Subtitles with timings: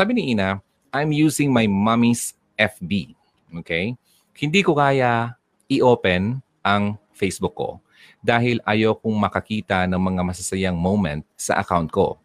[0.00, 0.64] sabi ni Ina,
[0.96, 3.12] I'm using my mommy's FB.
[3.60, 3.92] Okay?
[4.32, 5.36] Hindi ko kaya
[5.68, 7.84] i-open ang Facebook ko
[8.24, 12.16] dahil ayaw kong makakita ng mga masasayang moment sa account ko.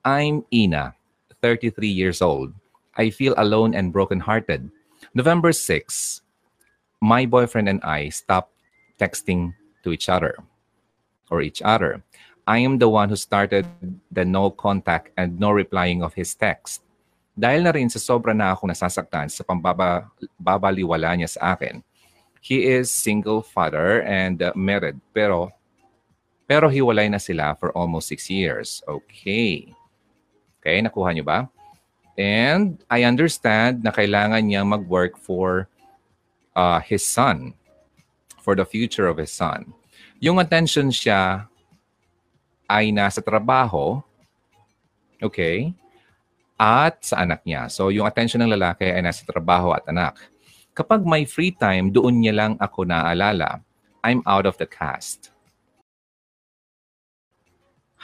[0.00, 0.96] I'm Ina,
[1.44, 2.56] 33 years old.
[2.96, 4.72] I feel alone and brokenhearted.
[5.12, 6.24] November 6,
[7.04, 8.56] my boyfriend and I stopped
[8.96, 9.52] texting
[9.84, 10.40] to each other
[11.28, 12.00] or each other.
[12.48, 13.68] I am the one who started
[14.08, 16.81] the no contact and no replying of his text.
[17.32, 21.80] Dahil na rin sa sobra na ako nasasaktan sa pambabaliwala niya sa akin.
[22.42, 25.54] He is single father and uh, married pero
[26.44, 28.84] pero hiwalay na sila for almost six years.
[28.84, 29.72] Okay.
[30.60, 31.48] Okay, nakuha niyo ba?
[32.18, 35.72] And I understand na kailangan niya mag-work for
[36.52, 37.56] uh, his son,
[38.44, 39.72] for the future of his son.
[40.20, 41.48] Yung attention siya
[42.68, 44.04] ay nasa trabaho,
[45.24, 45.72] okay,
[46.62, 47.66] at sa anak niya.
[47.66, 50.14] So yung attention ng lalaki ay nasa trabaho at anak.
[50.78, 53.58] Kapag may free time, doon niya lang ako naaalala.
[54.06, 55.34] I'm out of the cast.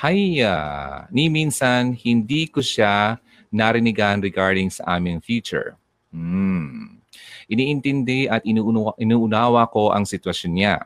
[0.03, 3.23] Hay, uh, ni minsan hindi ko siya
[3.55, 5.79] narinigan regarding sa aming future.
[6.11, 6.99] Hmm.
[7.47, 10.77] Iniintindi at inuunawa, inuunawa ko ang sitwasyon niya.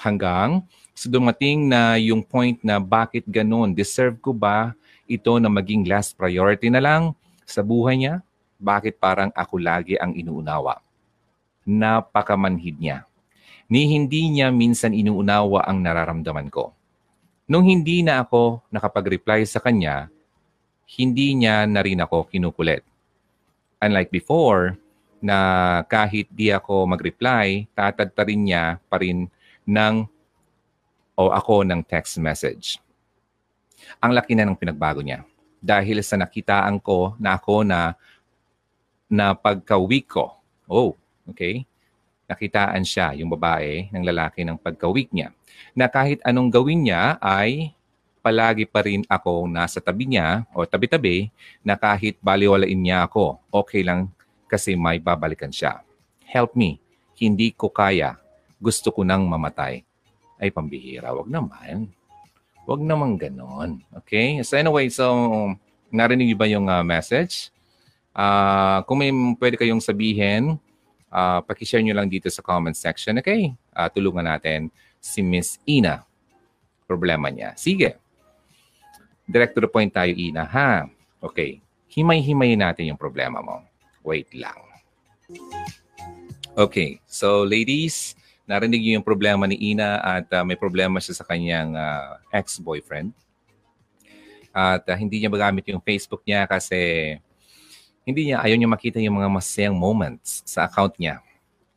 [0.00, 0.64] Hanggang
[1.00, 3.72] So dumating na yung point na bakit ganun?
[3.72, 4.76] Deserve ko ba
[5.10, 7.02] ito na maging last priority na lang
[7.42, 8.22] sa buhay niya?
[8.62, 10.78] Bakit parang ako lagi ang inuunawa?
[11.66, 13.02] Napakamanhid niya.
[13.66, 16.70] Ni hindi niya minsan inuunawa ang nararamdaman ko.
[17.50, 20.06] Nung hindi na ako nakapag-reply sa kanya,
[20.94, 22.86] hindi niya na rin ako kinukulit.
[23.82, 24.78] Unlike before,
[25.20, 25.38] na
[25.84, 29.28] kahit di ako mag-reply, tatagta rin niya pa rin
[29.68, 29.94] ng
[31.20, 32.80] o ako ng text message.
[34.00, 35.24] Ang laki na ng pinagbago niya.
[35.60, 37.94] Dahil sa nakitaan ko na ako na
[39.10, 40.38] na pagka-week ko.
[40.70, 40.94] Oh,
[41.26, 41.66] okay?
[42.30, 45.34] Nakitaan siya, yung babae, ng lalaki ng pagka-week niya.
[45.74, 47.74] Na kahit anong gawin niya ay
[48.22, 51.32] palagi pa rin ako nasa tabi niya o tabi-tabi
[51.66, 54.12] na kahit baliwalain niya ako, okay lang
[54.46, 55.82] kasi may babalikan siya.
[56.22, 56.78] Help me.
[57.18, 58.16] Hindi ko kaya.
[58.62, 59.82] Gusto ko nang mamatay
[60.38, 61.10] ay pambihira.
[61.12, 61.90] Wag naman.
[62.70, 63.82] Wag naman ganon.
[63.98, 64.38] Okay?
[64.46, 65.10] So anyway, so
[65.90, 67.50] narinig ba yung uh, message?
[68.14, 69.10] Uh, kung may
[69.42, 70.54] pwede kayong sabihin,
[71.10, 73.18] uh, pakishare nyo lang dito sa comment section.
[73.18, 73.50] Okay?
[73.74, 74.70] Uh, tulungan natin
[75.02, 76.06] si Miss Ina.
[76.86, 77.58] Problema niya.
[77.58, 77.98] Sige.
[79.26, 80.46] Direct to the point tayo, Ina.
[80.46, 80.86] Ha?
[81.18, 81.58] Okay.
[81.90, 83.66] Himay-himayin natin yung problema mo.
[84.06, 84.58] Wait lang.
[86.54, 87.02] Okay.
[87.10, 88.14] So, ladies,
[88.50, 93.14] narinig niyo yung problema ni Ina at uh, may problema siya sa kanyang uh, ex-boyfriend.
[94.50, 97.14] At uh, hindi niya magamit yung Facebook niya kasi
[98.02, 101.22] hindi niya ayaw niya makita yung mga masayang moments sa account niya.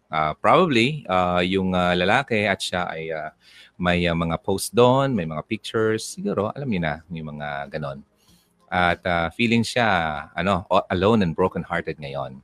[0.09, 3.29] Uh, probably uh, yung uh, lalaki at siya ay uh,
[3.78, 8.01] may uh, mga post doon, may mga pictures, siguro alam niyo na yung mga ganon.
[8.73, 9.85] At uh, feeling siya
[10.34, 12.41] ano alone and broken hearted ngayon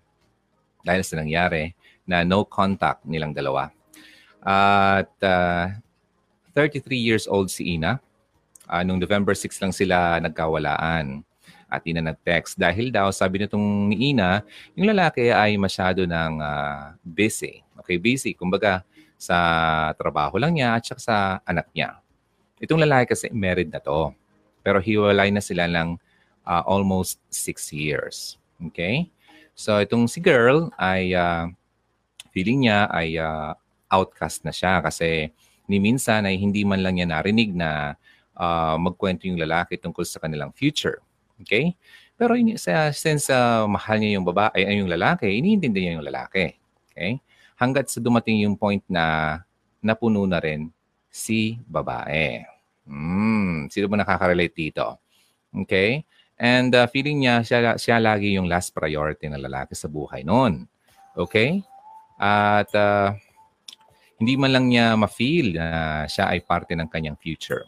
[0.85, 1.73] dahil sa nangyari
[2.06, 3.73] na no contact nilang dalawa.
[4.44, 5.76] At uh,
[6.56, 8.00] 33 years old si Ina.
[8.70, 11.26] Uh, nung November 6 lang sila nagkawalaan.
[11.70, 14.42] At Ina nag-text dahil daw sabi nitong ni Ina,
[14.74, 17.62] yung lalaki ay masyado ng uh, busy.
[17.82, 18.34] Okay, busy.
[18.34, 18.82] Kumbaga
[19.20, 19.38] sa
[20.00, 22.00] trabaho lang niya at saka sa anak niya.
[22.60, 24.16] Itong lalaki kasi married na to.
[24.64, 25.96] Pero hiwalay na sila ng
[26.48, 28.40] uh, almost 6 years.
[28.72, 29.08] Okay?
[29.60, 31.52] So itong si girl ay uh,
[32.32, 33.54] feeling niya ay uh,
[33.90, 35.34] outcast na siya kasi
[35.70, 37.94] ni minsan ay hindi man lang niya narinig na
[38.40, 41.02] uh, magkwento yung lalaki tungkol sa kanilang future.
[41.42, 41.76] Okay?
[42.20, 46.58] Pero sa since uh, mahal niya yung babae ay yung lalaki, iniintindi niya yung lalaki.
[46.92, 47.22] Okay?
[47.60, 49.38] Hanggat sa dumating yung point na
[49.80, 50.72] napuno na rin
[51.08, 52.44] si babae.
[52.90, 55.00] Hmm, sino ba nakaka-relate dito?
[55.54, 56.03] Okay?
[56.40, 60.66] And uh, feeling niya siya, siya lagi yung last priority ng lalaki sa buhay noon.
[61.16, 61.62] Okay?
[62.20, 63.16] At uh,
[64.20, 65.68] hindi man lang niya ma-feel na
[66.06, 67.64] siya ay parte ng kanyang future.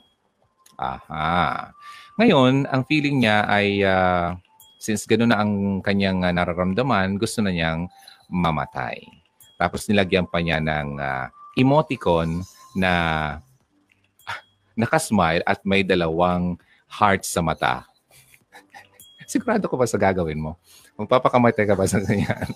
[0.75, 1.71] Aha.
[2.19, 4.36] Ngayon, ang feeling niya ay uh,
[4.75, 7.88] since gano'n na ang kanyang uh, nararamdaman, gusto na niyang
[8.27, 9.00] mamatay.
[9.56, 12.44] Tapos nilagyan pa niya ng uh, emoticon
[12.75, 12.94] na
[14.75, 16.59] nakasmile at may dalawang
[16.92, 17.88] heart sa mata.
[19.31, 20.59] Sigurado ko ba sa gagawin mo?
[21.00, 22.51] Magpapakamatay ka ba sa ganyan?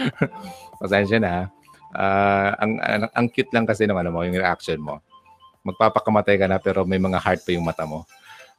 [0.80, 1.52] Pasensya na
[1.94, 5.00] uh, ang, ang, ang cute lang kasi ng ano mo, yung reaction mo.
[5.64, 8.04] Magpapakamatay ka na pero may mga heart pa yung mata mo.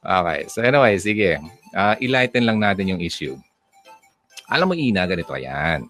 [0.02, 0.50] Okay.
[0.50, 1.38] So anyway, sige.
[1.76, 3.38] Uh, i-lighten lang natin yung issue.
[4.50, 5.90] Alam mo, Ina, ganito yan.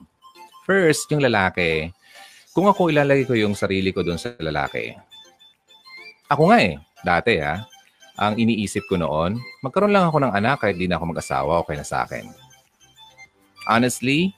[0.63, 1.91] First, yung lalaki,
[2.55, 4.95] kung ako ilalagay ko yung sarili ko doon sa lalaki,
[6.31, 7.61] ako nga eh, dati ha,
[8.15, 11.75] ang iniisip ko noon, magkaroon lang ako ng anak kahit di na ako mag-asawa, okay
[11.75, 12.25] na sa akin.
[13.67, 14.31] Honestly,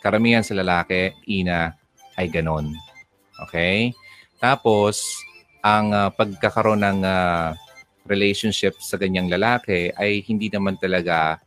[0.00, 1.76] karamihan sa lalaki, ina,
[2.16, 2.72] ay ganon.
[3.48, 3.92] Okay?
[4.42, 5.02] Tapos,
[5.62, 7.54] ang uh, pagkakaroon ng uh,
[8.10, 11.38] relationship sa ganyang lalaki ay hindi naman talaga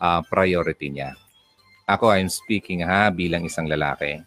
[0.00, 1.12] uh, priority niya.
[1.88, 4.20] Ako, I'm speaking ha, bilang isang lalaki.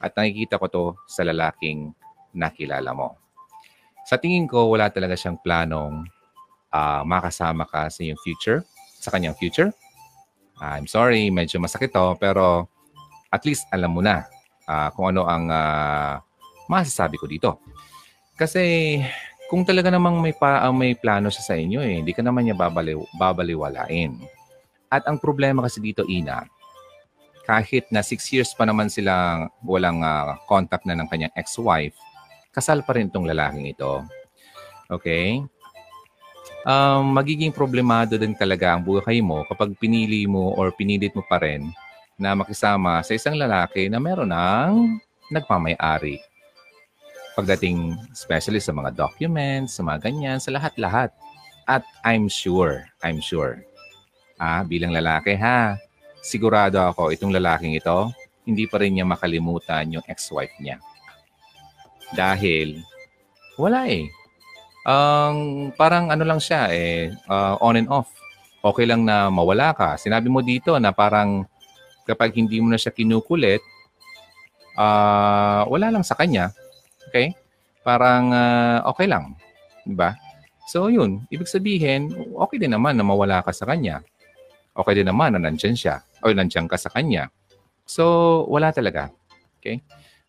[0.00, 1.96] At nakikita ko to sa lalaking
[2.36, 3.16] nakilala mo.
[4.04, 6.04] Sa tingin ko, wala talaga siyang planong
[6.68, 8.60] uh, makasama ka sa iyong future,
[9.00, 9.72] sa kanyang future.
[10.60, 12.68] I'm sorry, medyo masakit to, pero
[13.32, 14.28] at least alam mo na
[14.68, 16.20] uh, kung ano ang uh,
[16.68, 17.60] masasabi ko dito.
[18.34, 18.98] Kasi
[19.46, 22.48] kung talaga namang may, pa, uh, may plano siya sa inyo, eh, hindi ka naman
[22.48, 24.18] niya babaliw, babaliwalain.
[24.88, 26.46] At ang problema kasi dito, Ina,
[27.44, 31.94] kahit na six years pa naman silang walang uh, contact na ng kanyang ex-wife,
[32.50, 34.00] kasal pa rin itong lalaking ito.
[34.88, 35.44] Okay?
[36.64, 41.36] Um, magiging problemado din talaga ang buhay mo kapag pinili mo or pinilit mo pa
[41.36, 41.68] rin
[42.14, 44.98] na makisama sa isang lalaki na meron ng
[45.34, 46.22] nagmamay-ari.
[47.34, 51.10] Pagdating especially sa mga documents, sa mga ganyan, sa lahat-lahat.
[51.66, 53.64] At I'm sure, I'm sure,
[54.38, 55.80] ah, bilang lalaki ha,
[56.20, 58.12] sigurado ako itong lalaking ito,
[58.44, 60.76] hindi pa rin niya makalimutan yung ex-wife niya.
[62.12, 62.84] Dahil,
[63.56, 64.12] wala eh.
[64.84, 68.12] Um, parang ano lang siya eh, uh, on and off.
[68.60, 69.96] Okay lang na mawala ka.
[69.96, 71.48] Sinabi mo dito na parang
[72.04, 73.60] kapag hindi mo na siya kinukulit,
[74.76, 76.52] uh, wala lang sa kanya.
[77.08, 77.32] Okay?
[77.84, 79.36] Parang uh, okay lang.
[79.84, 80.16] Diba?
[80.64, 84.00] So yun, ibig sabihin, okay din naman na mawala ka sa kanya.
[84.74, 87.28] Okay din naman na nandyan siya o nandiyan ka sa kanya.
[87.84, 89.12] So, wala talaga.
[89.60, 89.84] Okay?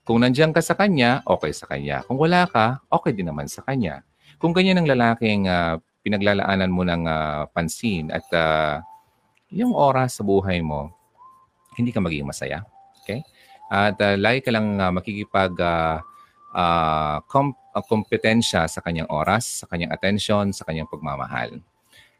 [0.06, 2.04] Kung nandiyan ka sa kanya, okay sa kanya.
[2.06, 4.06] Kung wala ka, okay din naman sa kanya.
[4.38, 8.83] Kung ganyan ang lalaking uh, pinaglalaanan mo ng uh, pansin at uh,
[9.50, 10.94] yung oras sa buhay mo,
[11.75, 12.63] hindi ka magiging masaya.
[13.04, 13.22] Okay?
[13.69, 16.00] At uh, lagi ka lang uh, makikipag uh,
[16.56, 21.60] uh, kom- uh, kompetensya sa kanyang oras, sa kanyang attention, sa kanyang pagmamahal.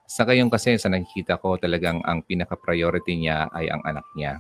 [0.06, 4.38] Sa ngayon kasi, sa nakikita ko, talagang ang pinaka-priority niya ay ang anak niya.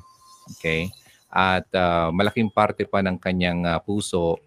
[0.58, 0.94] Okay?
[1.34, 4.38] At uh, malaking parte pa ng kanyang uh, puso,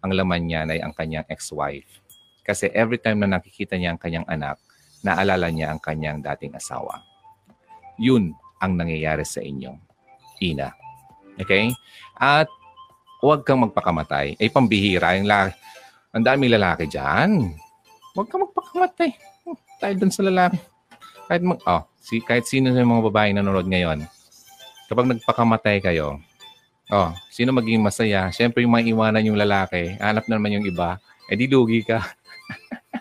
[0.00, 2.00] ang laman niya ay ang kanyang ex-wife.
[2.46, 4.56] Kasi every time na nakikita niya ang kanyang anak,
[5.04, 7.02] naalala niya ang kanyang dating asawa.
[8.00, 8.32] Yun
[8.62, 9.89] ang nangyayari sa inyo.
[10.40, 10.72] Ina.
[11.36, 11.72] Okay?
[12.16, 12.48] At
[13.20, 14.40] huwag kang magpakamatay.
[14.40, 15.16] Ay, pambihira.
[15.20, 15.54] Yung la-
[16.10, 17.54] ang daming lalaki dyan.
[18.16, 19.30] Huwag kang magpakamatay
[19.80, 20.60] tayo dun sa lalaki.
[21.26, 24.04] Kahit, mag, oh, si, kahit sino sa mga babae nanonood ngayon,
[24.92, 26.20] kapag nagpakamatay kayo,
[26.92, 28.28] oh, sino maging masaya?
[28.28, 31.00] Siyempre yung maiiwanan yung lalaki, hanap na naman yung iba,
[31.32, 32.04] eh di lugi ka.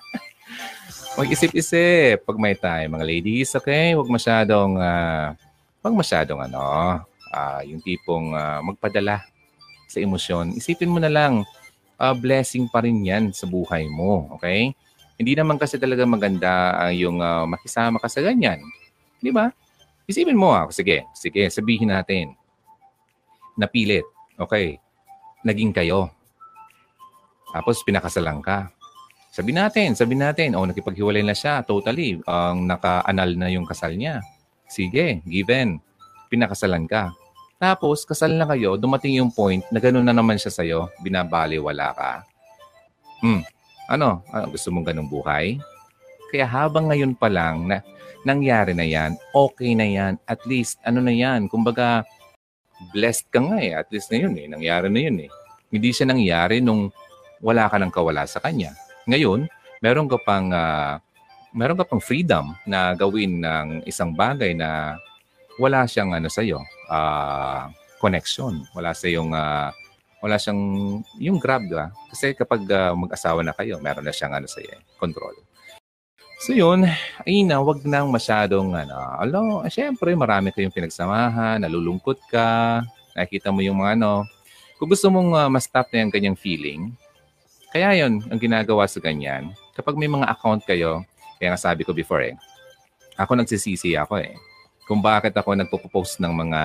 [1.19, 3.91] Mag-isip-isip pag may time, mga ladies, okay?
[3.91, 5.36] Huwag masyadong, uh,
[5.83, 6.63] huwag masyadong ano,
[7.34, 9.26] uh, yung tipong uh, magpadala
[9.90, 10.54] sa emosyon.
[10.54, 11.46] Isipin mo na lang,
[12.00, 14.72] uh, blessing pa rin yan sa buhay mo, okay?
[15.20, 18.63] Hindi naman kasi talaga maganda uh, yung uh, makisama ka sa ganyan.
[19.20, 19.51] Di ba?
[20.08, 22.34] Isipin mo ah, sige, sige, sabihin natin.
[23.60, 24.08] Napilit.
[24.39, 24.80] Okay.
[25.44, 26.08] Naging kayo.
[27.51, 28.72] Tapos pinakasalan ka.
[29.30, 32.18] Sabi natin, sabi natin, oh, nakipaghiwalay na siya, totally.
[32.25, 34.24] Ang uh, naka-anal na yung kasal niya.
[34.65, 35.77] Sige, given.
[36.32, 37.13] Pinakasalan ka.
[37.60, 42.12] Tapos, kasal na kayo, dumating yung point na gano'n na naman siya sa'yo, binabaliwala ka.
[43.20, 43.44] Hmm,
[43.92, 45.60] ano, ano gusto mong ganong buhay?
[46.32, 47.84] Kaya habang ngayon pa lang na
[48.24, 50.16] nangyari na yan, okay na yan.
[50.24, 52.08] At least, ano na yan, kumbaga,
[52.96, 53.75] blessed ka nga eh.
[53.75, 54.48] At least na yun eh.
[54.48, 55.30] Nangyari na yun eh.
[55.68, 56.96] Hindi siya nangyari nung
[57.44, 58.72] wala ka ng kawala sa kanya.
[59.04, 59.51] Ngayon,
[59.84, 60.96] meron ka pang, uh,
[61.51, 64.96] meron ka pang freedom na gawin ng isang bagay na
[65.60, 67.69] wala siyang ano sa'yo, uh,
[68.01, 68.65] connection.
[68.74, 69.72] Wala sa yung uh,
[70.19, 70.62] wala siyang,
[71.15, 71.96] yung grab, ba?
[72.12, 75.31] Kasi kapag uh, mag-asawa na kayo, meron na siyang ano sa eh, control.
[76.43, 76.88] So yun,
[77.24, 82.79] ay na, wag nang masyadong, ano, alo, eh, syempre, marami kayong pinagsamahan, nalulungkot ka,
[83.15, 84.27] nakikita mo yung mga ano.
[84.79, 86.91] Kung gusto mong uh, ma-stop na yung ganyang feeling,
[87.72, 91.03] kaya yun, ang ginagawa sa ganyan, kapag may mga account kayo,
[91.39, 92.36] kaya nga sabi ko before eh,
[93.19, 94.36] ako nagsisisi ako eh,
[94.89, 96.62] kung bakit ako nagpo-post ng mga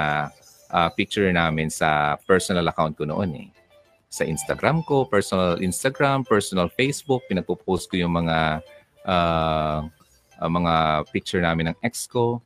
[0.73, 3.49] uh, picture namin sa personal account ko noon eh.
[4.09, 8.65] Sa Instagram ko, personal Instagram, personal Facebook, pinagpo-post ko yung mga
[9.05, 9.85] uh,
[10.41, 12.41] uh, mga picture namin ng ex ko.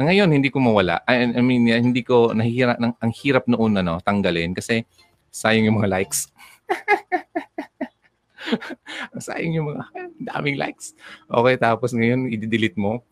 [0.00, 1.04] Ngayon, hindi ko mawala.
[1.04, 4.88] I, I mean, hindi ko, nahihira, ang, ang hirap noon ano, tanggalin kasi
[5.28, 6.32] sayang yung mga likes.
[9.28, 9.84] sayang yung mga
[10.24, 10.96] daming likes.
[11.28, 13.04] Okay, tapos ngayon, i-delete mo.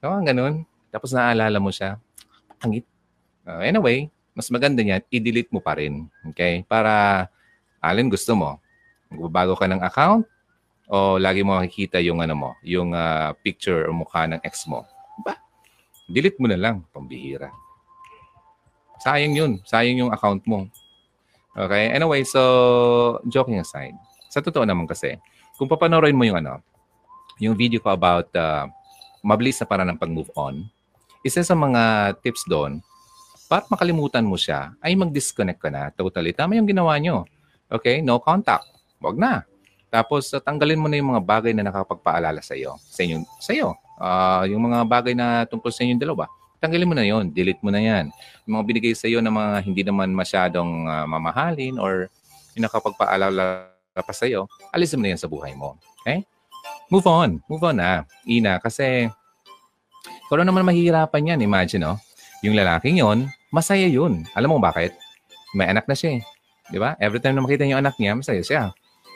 [0.00, 0.64] So, ganun.
[0.96, 2.00] Tapos naaalala mo siya.
[2.56, 2.88] Pangit.
[3.44, 6.08] Uh, anyway, mas maganda niyan, i-delete mo pa rin.
[6.32, 6.64] Okay?
[6.64, 7.28] Para,
[7.84, 8.56] alin gusto mo?
[9.12, 10.24] Magbabago ka ng account
[10.88, 14.88] o lagi mo makikita yung ano mo, yung uh, picture o mukha ng ex mo.
[15.20, 15.36] Ba?
[16.08, 17.52] Delete mo na lang, pambihira.
[19.04, 19.52] Sayang yun.
[19.68, 20.64] Sayang yung account mo.
[21.52, 21.92] Okay?
[21.92, 23.92] Anyway, so, joking aside.
[24.32, 25.20] Sa totoo naman kasi,
[25.60, 26.64] kung papanoorin mo yung ano,
[27.36, 28.64] yung video ko about uh,
[29.20, 30.64] mabilis na para ng pag-move on,
[31.26, 32.78] isa sa mga tips doon,
[33.50, 36.30] para makalimutan mo siya, ay mag-disconnect ka na totally.
[36.34, 37.26] Tama yung ginawa nyo.
[37.70, 38.02] Okay?
[38.02, 38.66] No contact.
[39.02, 39.42] Wag na.
[39.90, 42.74] Tapos uh, tanggalin mo na yung mga bagay na nakapagpaalala sa iyo.
[42.90, 43.74] Sa inyo, sa iyo.
[43.96, 46.26] Uh, yung mga bagay na tungkol sa inyong dalawa.
[46.58, 48.10] Tanggalin mo na yon, delete mo na yan.
[48.44, 52.10] Yung mga binigay sa iyo na mga hindi naman masyadong uh, mamahalin or
[52.58, 55.78] yung nakapagpaalala pa sa iyo, alisin mo na yan sa buhay mo.
[56.02, 56.26] Okay?
[56.90, 57.38] Move on.
[57.46, 58.02] Move on na.
[58.26, 59.06] Ina, kasi
[60.34, 61.98] ano naman mahihirapan yan, imagine, oh,
[62.42, 64.26] yung lalaking yon, masaya yun.
[64.34, 64.92] Alam mo bakit?
[65.54, 66.22] May anak na siya eh.
[66.66, 66.98] Di ba?
[66.98, 68.62] Every time na makita niyo anak niya, masaya siya.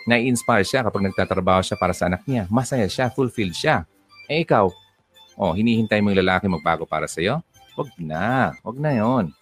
[0.06, 2.46] Na-inspire siya kapag nagtatrabaho siya para sa anak niya.
[2.48, 3.84] Masaya siya, fulfilled siya.
[4.30, 4.70] Eh ikaw,
[5.34, 7.42] oh, hinihintay mo yung lalaki magbago para sa iyo?
[7.74, 8.54] Wag na.
[8.62, 9.34] Wag na yon.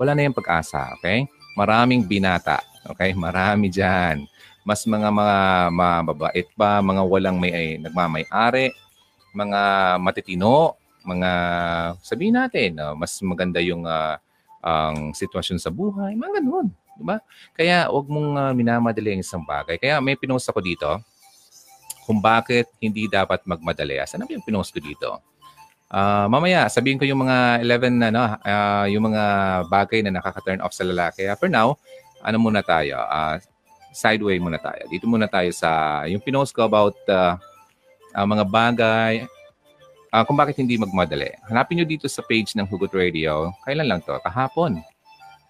[0.00, 1.28] Wala na yung pag-asa, okay?
[1.52, 3.12] Maraming binata, okay?
[3.12, 4.24] Marami dyan.
[4.64, 5.36] Mas mga mga
[5.68, 8.72] mababait pa, mga walang may ay, nagmamay-ari,
[9.36, 9.60] mga
[10.00, 11.30] matitino, mga
[12.04, 14.16] sabihin natin, uh, mas maganda yung uh,
[14.60, 16.68] ang sitwasyon sa buhay, mga ganun.
[17.00, 17.16] Di ba?
[17.56, 19.80] Kaya wag mong uh, minamadali ang isang bagay.
[19.80, 20.90] Kaya may pinost ako dito
[22.04, 23.96] kung bakit hindi dapat magmadali.
[24.04, 25.08] Saan yung pinost ko dito?
[25.90, 29.24] Uh, mamaya, sabihin ko yung mga 11 na, no, uh, yung mga
[29.66, 31.26] bagay na nakaka-turn off sa lalaki.
[31.34, 31.74] For now,
[32.22, 33.00] ano muna tayo?
[33.10, 33.42] Uh,
[33.90, 34.86] sideway muna tayo.
[34.86, 37.34] Dito muna tayo sa, yung pinost ko about uh,
[38.14, 39.12] uh, mga bagay,
[40.14, 41.30] uh, kung bakit hindi magmadali.
[41.48, 43.54] Hanapin nyo dito sa page ng Hugot Radio.
[43.66, 44.14] Kailan lang to?
[44.22, 44.82] Kahapon.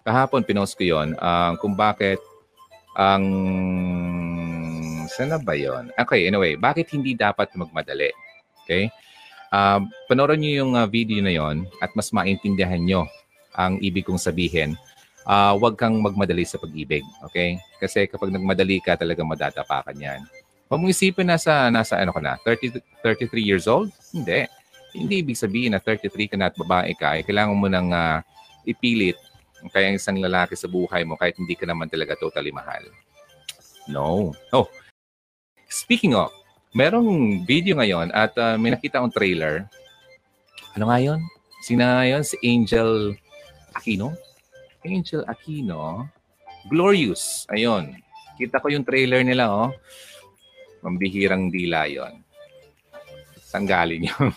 [0.01, 2.17] Kahapon, pinost ko yon uh, kung bakit
[2.97, 3.23] ang...
[5.11, 5.91] Sana ba yon?
[5.99, 6.57] Okay, anyway.
[6.57, 8.09] Bakit hindi dapat magmadali?
[8.63, 8.89] Okay?
[9.51, 13.03] Uh, panoorin nyo yung uh, video na yon at mas maintindihan nyo
[13.53, 14.79] ang ibig kong sabihin.
[15.27, 17.03] Uh, huwag kang magmadali sa pag-ibig.
[17.29, 17.59] Okay?
[17.77, 20.21] Kasi kapag nagmadali ka, talagang madatapakan yan.
[20.71, 23.91] Huwag mong isipin nasa, nasa ano ka na, 30, 33 years old?
[24.15, 24.47] Hindi.
[24.95, 28.23] Hindi ibig sabihin na 33 ka na at babae ka, eh, kailangan mo nang uh,
[28.63, 29.19] ipilit
[29.67, 32.81] kaya isang lalaki sa buhay mo kahit hindi ka naman talaga totally mahal.
[33.91, 34.31] No.
[34.55, 34.71] Oh,
[35.67, 36.31] speaking of,
[36.71, 39.67] merong video ngayon at uh, may nakita akong trailer.
[40.79, 41.19] Ano nga yun?
[41.67, 42.23] Sina yun?
[42.23, 43.19] Si Angel
[43.75, 44.15] Aquino?
[44.87, 46.07] Angel Aquino.
[46.71, 47.43] Glorious.
[47.51, 47.99] Ayun.
[48.39, 49.69] Kita ko yung trailer nila, oh.
[50.81, 52.21] Mambihirang dila yon.
[53.51, 54.07] Saan yun?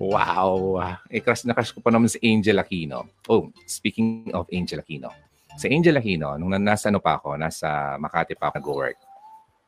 [0.00, 0.76] wow!
[1.08, 3.08] Eh, crush na crush ko pa naman si Angel Aquino.
[3.24, 5.08] Oh, speaking of Angel Aquino.
[5.56, 8.98] Si Angel Aquino, nung nasa ano pa ako, nasa Makati pa ako nag-work,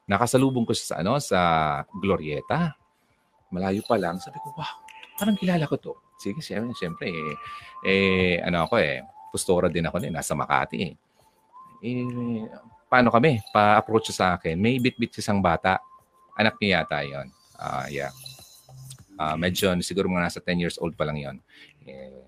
[0.07, 1.41] nakasalubong ko siya sa ano, sa
[1.89, 2.77] Glorieta.
[3.49, 4.21] Malayo pa lang.
[4.21, 4.77] Sabi ko, wow,
[5.17, 5.93] parang kilala ko to.
[6.21, 7.37] Sige, siyempre, siyempre eh,
[7.83, 10.95] eh, ano ako eh, pustora din ako din, nasa Makati eh.
[11.83, 12.47] Eh,
[12.93, 13.41] paano kami?
[13.49, 14.61] Pa-approach sa akin.
[14.61, 15.81] May bit-bit isang bata.
[16.37, 17.33] Anak niya yata yon.
[17.57, 18.13] Uh, yeah.
[19.17, 21.37] Uh, medyo siguro mga nasa 10 years old pa lang yon.
[21.89, 22.21] Eh,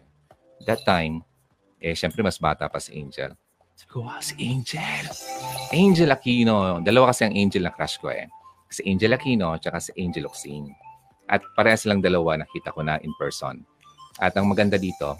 [0.64, 1.21] that time,
[1.85, 3.37] eh, syempre mas bata pa si Angel.
[3.76, 5.04] Sabi ko, wow, si Angel.
[5.68, 6.80] Angel Aquino.
[6.80, 8.25] Dalawa kasi ang Angel na crush ko eh.
[8.73, 10.73] Si Angel Aquino at si Angel Oxing.
[11.28, 13.61] At parehas lang dalawa nakita ko na in person.
[14.16, 15.18] At ang maganda dito,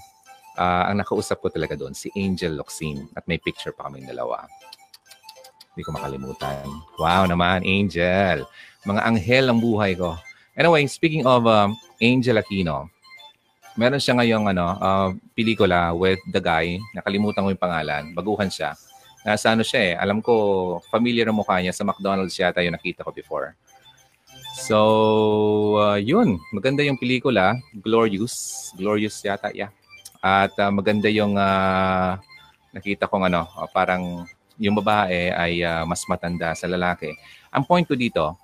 [0.57, 3.11] uh, ang nakausap ko talaga doon, si Angel Loxin.
[3.19, 4.47] At may picture pa kami dalawa.
[5.75, 6.65] Hindi ko makalimutan.
[7.03, 8.47] Wow naman, Angel.
[8.87, 10.15] Mga anghel ang buhay ko.
[10.55, 12.87] Anyway, speaking of um, Angel Aquino,
[13.75, 18.79] meron siya ngayong ano, uh, pelikula with the guy, nakalimutan ko yung pangalan, baguhan siya.
[19.27, 23.03] Nasa ano siya eh, alam ko, familiar ang mukha niya, sa McDonald's yata yung nakita
[23.03, 23.59] ko before.
[24.55, 24.79] So,
[25.83, 29.75] uh, yun, maganda yung pelikula, Glorious, Glorious yata, yeah.
[30.23, 32.15] At uh, maganda yung uh,
[32.71, 34.23] nakita kong ano, uh, parang
[34.59, 37.15] yung babae ay uh, mas matanda sa lalaki.
[37.51, 38.35] Ang point ko dito,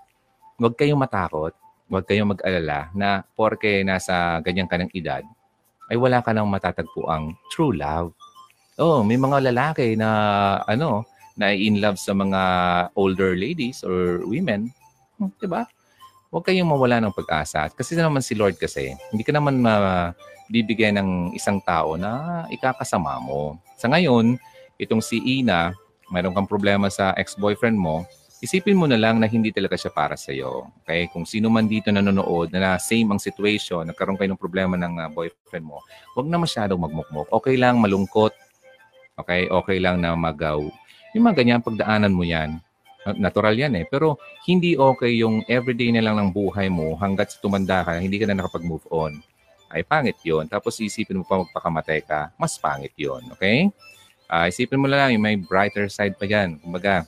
[0.59, 1.55] huwag kayong matakot,
[1.91, 5.23] huwag kayong mag-alala na porke nasa ganyan ka ng edad,
[5.91, 8.15] ay wala ka nang matatagpo ang true love.
[8.81, 10.09] Oh, may mga lalaki na
[10.65, 12.43] ano, na in love sa mga
[12.95, 14.71] older ladies or women,
[15.19, 15.67] 'di ba?
[16.31, 17.67] huwag kayong mawala ng pag-asa.
[17.75, 23.59] Kasi naman si Lord kasi, hindi ka naman mabibigyan ng isang tao na ikakasama mo.
[23.75, 24.39] Sa ngayon,
[24.79, 25.75] itong si Ina,
[26.11, 28.05] mayroon kang problema sa ex-boyfriend mo,
[28.41, 30.69] isipin mo na lang na hindi talaga siya para sa iyo.
[30.83, 31.13] Okay?
[31.13, 35.09] Kung sino man dito nanonood na same ang situation, nagkaroon kayo ng problema ng uh,
[35.13, 35.85] boyfriend mo,
[36.17, 37.29] huwag na masyadong magmukmok.
[37.31, 38.33] Okay lang malungkot.
[39.21, 39.47] Okay?
[39.47, 40.59] Okay lang na magaw.
[41.13, 42.59] Yung mga ganyan, pagdaanan mo yan.
[43.17, 43.85] Natural yan eh.
[43.89, 44.17] Pero
[44.49, 48.41] hindi okay yung everyday na lang ng buhay mo hanggat tumanda ka, hindi ka na
[48.41, 49.21] nakapag-move on.
[49.71, 53.71] Ay pangit yon Tapos isipin mo pa magpakamatay ka, mas pangit yon Okay?
[54.31, 56.63] Uh, isipin mo lang, may brighter side pa yan.
[56.63, 57.03] Kumbaga,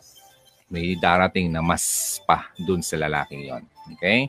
[0.66, 3.62] may darating na mas pa dun sa lalaking yon
[3.94, 4.26] Okay?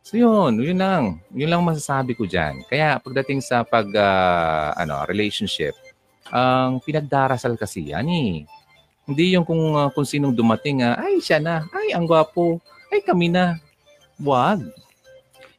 [0.00, 1.20] So yun, yun lang.
[1.30, 2.64] Yun lang masasabi ko dyan.
[2.66, 5.76] Kaya pagdating sa pag, uh, ano, relationship,
[6.32, 8.48] ang uh, pinagdarasal kasi yan eh.
[9.04, 12.58] Hindi yung kung, uh, kung sinong dumating, uh, ay siya na, ay ang gwapo,
[12.88, 13.60] ay kami na.
[14.16, 14.64] Wag.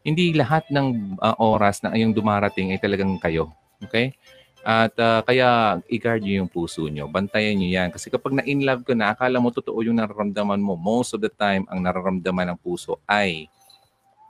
[0.04, 3.54] Hindi lahat ng uh, oras na yung dumarating ay talagang kayo.
[3.86, 4.12] Okay?
[4.64, 7.12] At uh, kaya i-guard nyo yung puso nyo.
[7.12, 7.92] Bantayan nyo yan.
[7.92, 10.80] Kasi kapag na-in love ka na, akala mo totoo yung nararamdaman mo.
[10.80, 13.52] Most of the time, ang nararamdaman ng puso ay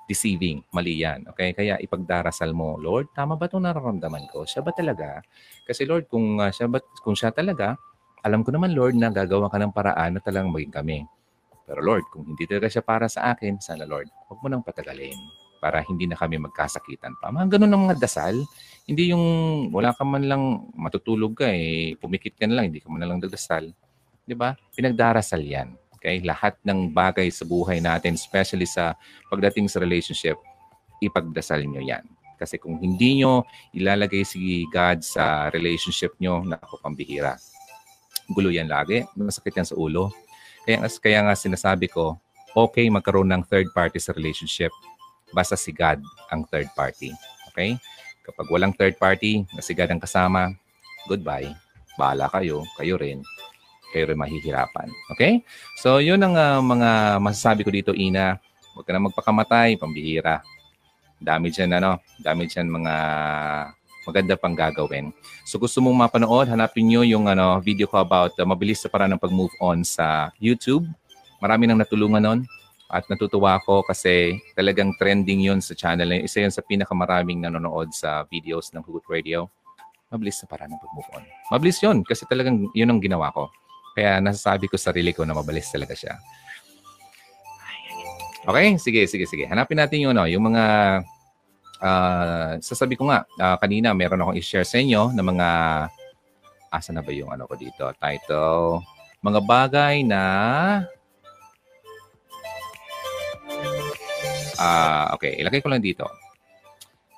[0.10, 0.66] deceiving.
[0.74, 1.30] Mali yan.
[1.30, 1.54] Okay?
[1.54, 4.42] Kaya ipagdarasal mo, Lord, tama ba itong nararamdaman ko?
[4.42, 5.22] Siya ba talaga?
[5.70, 7.78] Kasi Lord, kung, uh, siya, ba, kung siya talaga,
[8.26, 10.98] alam ko naman, Lord, na gagawa ka ng paraan na talagang maging kami.
[11.64, 15.16] Pero Lord, kung hindi talaga siya para sa akin, sana Lord, huwag mo nang patagalin
[15.64, 17.32] para hindi na kami magkasakitan pa.
[17.32, 18.36] Mga ganun ang mga dasal.
[18.84, 19.26] Hindi yung
[19.72, 20.44] wala ka man lang
[20.76, 23.72] matutulog ka eh, pumikit ka na lang, hindi ka man lang dadasal.
[24.28, 24.56] Di ba?
[24.76, 25.76] Pinagdarasal yan.
[25.96, 26.20] Okay?
[26.24, 28.96] Lahat ng bagay sa buhay natin, especially sa
[29.32, 30.36] pagdating sa relationship,
[31.00, 32.04] ipagdasal nyo yan.
[32.36, 37.40] Kasi kung hindi nyo ilalagay si God sa relationship nyo, naku, pambihira
[38.30, 39.04] gulo yan lagi.
[39.18, 40.14] Masakit yan sa ulo.
[40.64, 42.16] Kaya, kaya nga sinasabi ko,
[42.56, 44.72] okay magkaroon ng third party sa relationship.
[45.34, 46.00] Basta si God
[46.32, 47.12] ang third party.
[47.52, 47.76] Okay?
[48.24, 50.56] Kapag walang third party, na si God ang kasama,
[51.06, 51.52] goodbye.
[52.00, 53.20] Bahala kayo, kayo rin.
[53.92, 54.88] Kayo rin mahihirapan.
[55.14, 55.44] Okay?
[55.84, 58.40] So, yun ang uh, mga masasabi ko dito, Ina.
[58.74, 60.42] Huwag ka na magpakamatay, pambihira.
[61.22, 62.02] Dami dyan, ano?
[62.18, 62.96] Dami dyan mga
[64.04, 65.16] maganda pang gagawin.
[65.48, 69.16] So gusto mong mapanood, hanapin nyo yung ano, video ko about uh, mabilis sa paraan
[69.16, 70.84] ng pag-move on sa YouTube.
[71.40, 72.40] Marami nang natulungan nun
[72.92, 76.20] at natutuwa ako kasi talagang trending yun sa channel.
[76.20, 79.50] Isa yun sa pinakamaraming nanonood sa videos ng Hugot Radio.
[80.14, 81.24] Mabilis sa paraan ng pag-move on.
[81.50, 83.50] Mabilis yun kasi talagang yun ang ginawa ko.
[83.98, 86.18] Kaya nasasabi ko sa sarili ko na mabilis talaga siya.
[88.44, 89.48] Okay, sige, sige, sige.
[89.48, 90.64] Hanapin natin yung, ano, yung mga
[91.80, 95.48] uh, sasabi ko nga, uh, kanina meron akong i-share sa inyo ng mga,
[96.74, 97.88] asa na ba yung ano ko dito?
[98.02, 98.84] Title,
[99.24, 100.24] mga bagay na,
[104.60, 106.06] uh, okay, ilagay ko lang dito.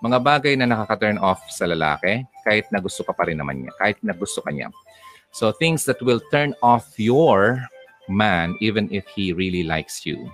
[0.04, 3.74] Mga bagay na nakaka-turn off sa lalaki kahit na gusto ka pa rin naman niya,
[3.80, 4.69] kahit na gusto ka niya.
[5.36, 7.60] So things that will turn off your
[8.08, 10.30] man even if he really likes you.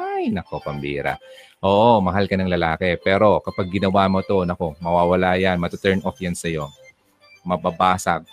[0.00, 1.20] Ay, nako, pambira.
[1.60, 2.96] Oo, mahal ka ng lalaki.
[3.04, 5.60] Pero kapag ginawa mo to, nako, mawawala yan.
[5.60, 6.72] Matuturn off yan sa'yo.
[7.44, 8.24] Mababasag.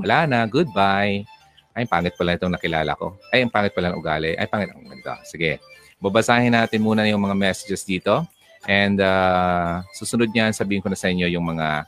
[0.00, 0.40] Wala na.
[0.48, 1.28] Goodbye.
[1.76, 3.20] Ay, pangit pala itong nakilala ko.
[3.28, 4.32] Ay, ang pangit pala ng ugali.
[4.32, 5.12] Ay, pangit ang ganito.
[5.28, 5.60] Sige.
[6.00, 8.24] Babasahin natin muna yung mga messages dito.
[8.64, 11.84] And uh, susunod niyan, sabihin ko na sa inyo yung mga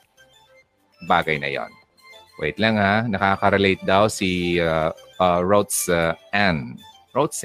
[1.08, 1.68] bagay na yon.
[2.40, 3.04] Wait lang ha.
[3.04, 6.80] Nakaka-relate daw si uh, uh, Rots uh, Ann.
[7.12, 7.44] Rots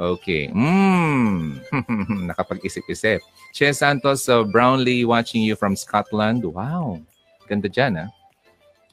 [0.00, 0.48] Okay.
[0.48, 1.60] Mm.
[2.32, 3.20] Nakapag-isip-isip.
[3.52, 6.40] Che Santos of Brownlee watching you from Scotland.
[6.40, 7.04] Wow.
[7.44, 8.06] Ganda dyan, ha?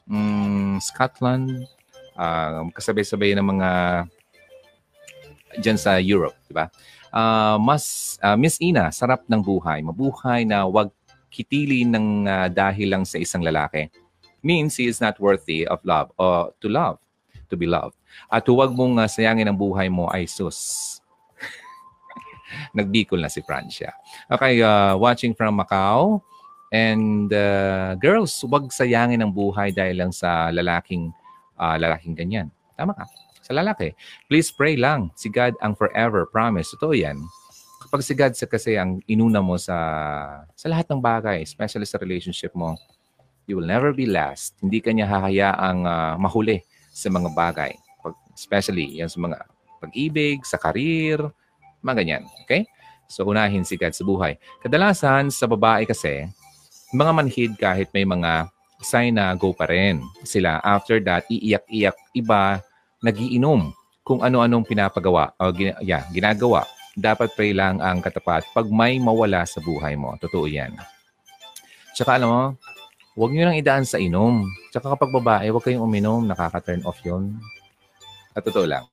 [0.04, 1.64] Mm, Scotland.
[2.12, 3.70] Uh, kasabay-sabay ng mga
[5.56, 6.68] dyan sa Europe, di ba?
[7.08, 9.80] Uh, mas, uh, Miss Ina, sarap ng buhay.
[9.80, 10.92] Mabuhay na wag
[11.32, 13.88] kitili ng uh, dahil lang sa isang lalaki.
[14.44, 17.00] Means he is not worthy of love or to love,
[17.48, 17.96] to be loved.
[18.28, 21.00] At huwag mong uh, sayangin ang buhay mo ay sus
[22.76, 23.92] Nagbikol na si Francia.
[24.28, 26.20] Okay, uh, watching from Macau.
[26.68, 31.12] And uh, girls, huwag sayangin ang buhay dahil lang sa lalaking
[31.56, 32.52] uh, lalaking ganyan.
[32.76, 33.08] Tama ka.
[33.48, 33.96] Sa lalaki.
[34.28, 35.08] Please pray lang.
[35.16, 36.68] Si God ang forever promise.
[36.76, 37.16] Totoo yan.
[37.88, 39.78] Kapag si God kasi ang inuna mo sa
[40.52, 42.76] sa lahat ng bagay, especially sa relationship mo,
[43.48, 44.52] you will never be last.
[44.60, 46.60] Hindi kanya hahayaang uh, mahuli
[46.92, 47.72] sa mga bagay.
[48.36, 49.40] Especially yan sa mga
[49.80, 51.24] pag-ibig, sa karir,
[51.80, 52.22] mga ganyan.
[52.44, 52.68] Okay?
[53.08, 54.36] So, unahin si God sa buhay.
[54.60, 56.28] Kadalasan, sa babae kasi,
[56.92, 58.52] mga manhid kahit may mga
[58.84, 60.60] sign na go pa rin sila.
[60.60, 62.60] After that, iiyak-iyak iba,
[63.04, 66.64] nagiinom kung ano-anong pinapagawa o gina- yeah, ginagawa
[66.98, 70.18] dapat pray lang ang katapat pag may mawala sa buhay mo.
[70.18, 70.74] Totoo yan.
[71.94, 72.42] Tsaka alam mo,
[73.14, 74.42] huwag nyo lang idaan sa inom.
[74.74, 76.26] Tsaka kapag babae, huwag kayong uminom.
[76.26, 77.38] Nakaka-turn off yun.
[78.34, 78.84] At totoo lang.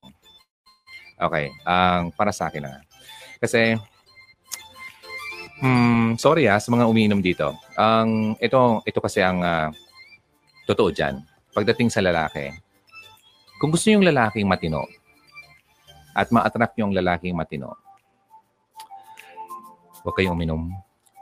[1.17, 1.49] Okay.
[1.65, 2.81] Ang para sa akin na.
[3.41, 3.73] Kasi,
[5.65, 7.57] hmm, sorry ah, sa mga umiinom dito.
[7.73, 9.73] Ang, ito, ito kasi ang uh,
[10.69, 11.25] totoo dyan.
[11.57, 12.53] Pagdating sa lalaki,
[13.61, 14.83] kung gusto yung lalaking matino,
[16.15, 17.75] at ma-attract yung lalaking matino,
[20.05, 20.69] Huwag kayong uminom.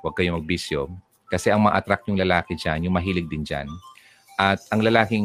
[0.04, 0.92] Huwag kayong magbisyo.
[1.32, 3.72] Kasi ang ma-attract yung lalaki dyan, yung mahilig din dyan.
[4.36, 5.24] At ang lalaking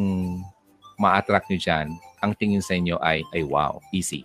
[0.95, 1.91] ma-attract nyo dyan,
[2.23, 4.23] ang tingin sa inyo ay, ay wow, easy.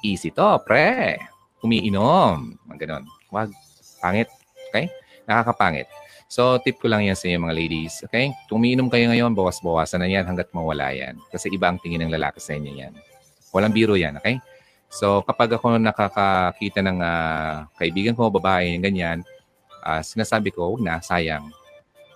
[0.00, 1.20] Easy to, pre.
[1.60, 2.56] Umiinom.
[2.80, 3.04] Ganon.
[3.28, 3.52] Huwag.
[4.00, 4.32] Pangit.
[4.72, 4.88] Okay?
[5.28, 5.84] Nakakapangit.
[6.28, 8.04] So, tip ko lang yan sa inyo mga ladies.
[8.04, 8.36] Okay?
[8.46, 11.16] Kung umiinom kayo ngayon, bawas-bawasan na yan hanggat mawala yan.
[11.32, 12.92] Kasi iba ang tingin ng lalaki sa inyo yan.
[13.48, 14.20] Walang biro yan.
[14.20, 14.36] Okay?
[14.92, 19.24] So kapag ako nakakakita ng uh, kaibigan ko, babae, ganyan,
[19.80, 21.48] uh, sinasabi ko, huwag na, sayang.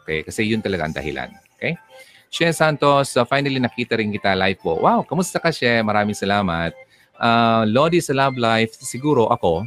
[0.05, 0.21] Okay?
[0.29, 1.33] Kasi yun talaga ang dahilan.
[1.57, 1.81] Okay?
[2.29, 4.77] Shen Santos, uh, finally nakita rin kita live po.
[4.77, 5.69] Wow, kamusta ka, She?
[5.81, 6.77] Maraming salamat.
[7.17, 9.65] Uh, Lodi sa Love Life, siguro ako,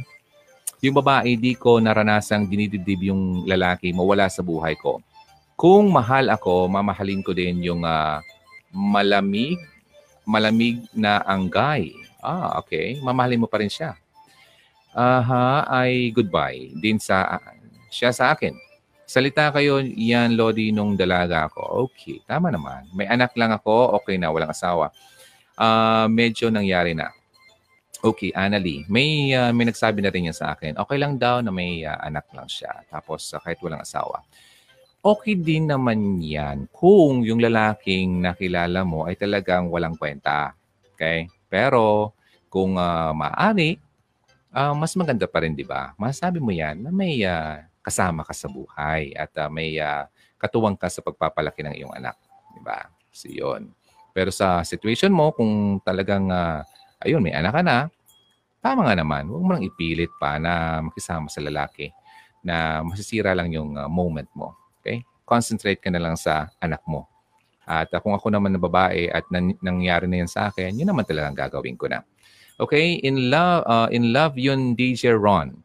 [0.86, 5.02] yung babae, di ko naranasang dinidibdib yung lalaki, mawala sa buhay ko.
[5.58, 8.22] Kung mahal ako, mamahalin ko din yung uh,
[8.70, 9.58] malamig,
[10.26, 12.98] malamig na anggay Ah, okay.
[12.98, 13.94] Mamahalin mo pa rin siya.
[14.90, 17.38] Aha, ay goodbye din sa
[17.86, 18.50] siya sa akin.
[19.06, 21.86] Salita kayo yan, Lodi, nung dalaga ako.
[21.86, 22.90] Okay, tama naman.
[22.90, 24.90] May anak lang ako, okay na, walang asawa.
[25.54, 27.14] Uh, medyo nangyari na.
[28.04, 28.84] Okay, Annalie.
[28.92, 30.76] May, uh, may nagsabi na rin yan sa akin.
[30.76, 32.84] Okay lang daw na may uh, anak lang siya.
[32.92, 34.20] Tapos uh, kahit walang asawa.
[35.00, 40.52] Okay din naman yan kung yung lalaking nakilala mo ay talagang walang kwenta.
[40.92, 41.30] Okay?
[41.46, 42.12] Pero
[42.50, 43.78] kung uh, maaari,
[44.52, 45.94] uh, mas maganda pa rin, di ba?
[45.96, 50.04] Masabi mo yan na may uh, kasama ka sa buhay at uh, may uh,
[50.36, 52.18] katuwang ka sa pagpapalaki ng iyong anak.
[52.52, 52.90] Di ba?
[53.14, 53.72] So, yun.
[54.10, 56.66] Pero sa situation mo, kung talagang, uh,
[57.02, 57.76] ayun, may anak ka na,
[58.64, 59.28] tama nga naman.
[59.28, 61.92] Huwag mo lang ipilit pa na makisama sa lalaki
[62.46, 64.54] na masisira lang yung uh, moment mo.
[64.80, 65.02] Okay?
[65.26, 67.06] Concentrate ka na lang sa anak mo.
[67.66, 70.86] At uh, kung ako naman na babae at nan- nangyari na yan sa akin, yun
[70.86, 72.06] naman talagang gagawin ko na.
[72.56, 75.60] Okay, in love uh, in love yun DJ Ron.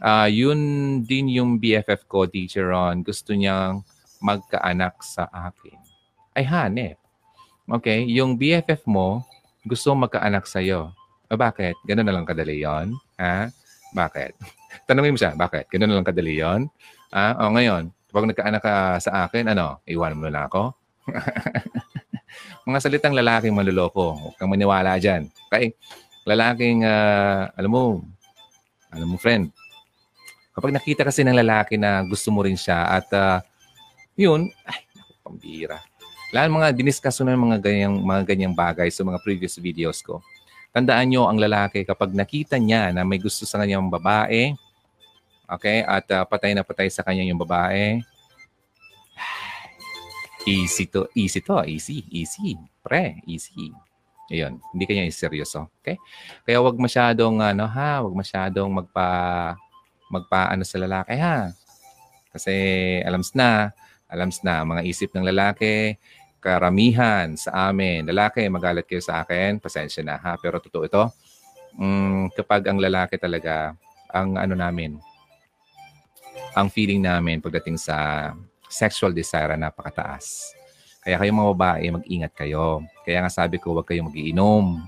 [0.00, 0.58] Uh, yun
[1.04, 3.04] din yung BFF ko DJ Ron.
[3.04, 3.84] Gusto niyang
[4.22, 5.76] magkaanak sa akin.
[6.32, 6.96] Ay hanep.
[7.68, 9.20] Okay, yung BFF mo
[9.66, 10.90] gusto magkaanak sa iyo.
[11.30, 11.78] O bakit?
[11.86, 12.94] Ganun na lang kadali 'yon?
[13.16, 13.48] Ha?
[13.94, 14.32] Bakit?
[14.88, 15.70] Tanungin mo siya, bakit?
[15.72, 16.68] Ganun na lang kadali 'yon?
[17.12, 20.72] Ah, o ngayon, pag nagkaanak ka sa akin, ano, iwan mo na ako?
[22.68, 24.16] Mga salitang lalaking manloloko.
[24.16, 25.28] Huwag kang maniwala dyan.
[25.50, 25.76] Okay?
[26.22, 27.82] lalaking, uh, alam mo,
[28.92, 29.50] alam mo friend,
[30.54, 33.38] kapag nakita kasi ng lalaki na gusto mo rin siya at uh,
[34.14, 34.86] yun, ay,
[35.24, 35.82] pambira.
[36.32, 40.24] Lahat mga diniscuss ng mga ganyang, mga ganyang bagay sa mga previous videos ko.
[40.72, 44.56] Tandaan nyo, ang lalaki, kapag nakita niya na may gusto sa kanyang babae,
[45.44, 48.00] okay, at uh, patay na patay sa kanya yung babae,
[50.48, 53.68] easy to, easy to, easy, easy, pre, easy.
[54.32, 55.68] Ayun, hindi kanya seryoso.
[55.84, 56.00] Okay?
[56.48, 59.08] Kaya wag masyadong ano ha, wag masyadong magpa
[60.08, 61.52] magpaano sa lalaki ha.
[62.32, 62.52] Kasi
[63.04, 63.76] alams na,
[64.08, 66.00] alams na mga isip ng lalaki,
[66.42, 71.04] karamihan sa amin, lalaki, magalit kayo sa akin, pasensya na ha, pero totoo ito.
[71.78, 73.78] Mm, kapag ang lalaki talaga,
[74.10, 74.98] ang ano namin,
[76.52, 78.28] ang feeling namin pagdating sa
[78.66, 80.52] sexual desire napakataas.
[81.02, 82.82] Kaya kayong mga babae, mag-ingat kayo.
[83.02, 84.86] Kaya nga sabi ko, huwag kayong magiinom.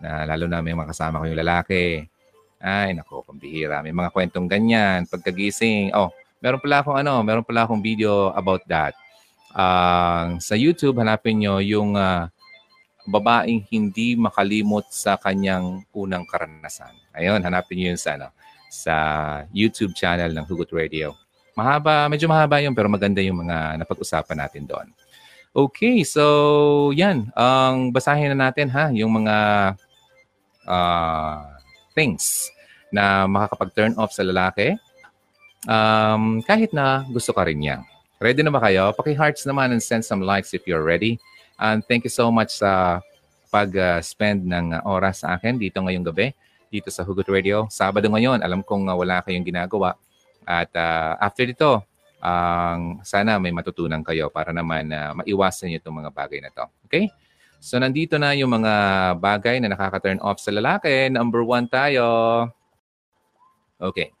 [0.00, 2.08] Na lalo na may makasama kayong lalaki.
[2.56, 3.84] Ay, nako, pambihira.
[3.84, 5.04] May mga kwentong ganyan.
[5.04, 6.08] Pagkagising, oh,
[6.40, 8.96] meron pala akong ano, meron pala akong video about that.
[9.50, 12.30] Uh, sa YouTube, hanapin nyo yung uh,
[13.10, 16.94] babaeng hindi makalimot sa kanyang unang karanasan.
[17.16, 18.28] Ayun, hanapin nyo yun sa, ano,
[18.70, 18.94] sa
[19.50, 21.18] YouTube channel ng Hugot Radio.
[21.58, 24.88] Mahaba, medyo mahaba yun, pero maganda yung mga napag-usapan natin doon.
[25.50, 27.26] Okay, so yan.
[27.34, 29.36] Ang basahin na natin ha, yung mga
[30.70, 31.42] uh,
[31.90, 32.46] things
[32.94, 34.78] na makakapag-turn off sa lalaki.
[35.66, 37.82] Um, kahit na gusto ka rin niya.
[38.20, 38.92] Ready na ba kayo?
[38.92, 41.16] Paki-hearts naman and send some likes if you're ready.
[41.56, 43.00] And thank you so much sa
[43.48, 46.36] pag-spend ng oras sa akin dito ngayong gabi,
[46.68, 47.64] dito sa Hugot Radio.
[47.72, 49.96] Sabado ngayon, alam kong uh, wala kayong ginagawa.
[50.44, 51.80] At uh, after dito,
[52.20, 56.68] ang sana may matutunan kayo para naman uh, maiwasan niyo itong mga bagay na to.
[56.92, 57.08] Okay?
[57.56, 58.72] So nandito na yung mga
[59.16, 61.08] bagay na nakaka-turn off sa lalaki.
[61.08, 62.04] Number one tayo.
[63.80, 64.12] Okay.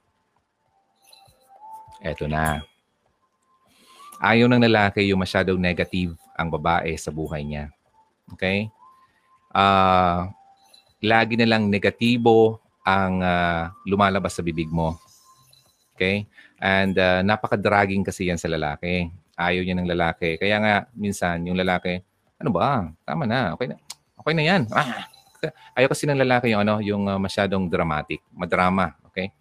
[2.00, 2.69] Eto na.
[4.20, 7.72] Ayaw ng lalaki yung masyadong negative ang babae sa buhay niya.
[8.36, 8.68] Okay?
[9.48, 10.28] Uh,
[11.00, 15.00] lagi na lang negatibo ang uh, lumalabas sa bibig mo.
[15.96, 16.28] Okay?
[16.60, 19.08] And uh, napaka-dragging kasi yan sa lalaki.
[19.40, 20.36] Ayaw niya ng lalaki.
[20.36, 22.04] Kaya nga, minsan, yung lalaki,
[22.36, 22.92] ano ba?
[23.08, 23.56] Tama na.
[23.56, 23.76] Okay na.
[24.20, 24.62] Okay na yan.
[24.68, 25.08] Ah,
[25.80, 28.20] ayaw kasi ng lalaki yung, ano, yung uh, masyadong dramatic.
[28.36, 28.92] Madrama.
[29.08, 29.32] Okay?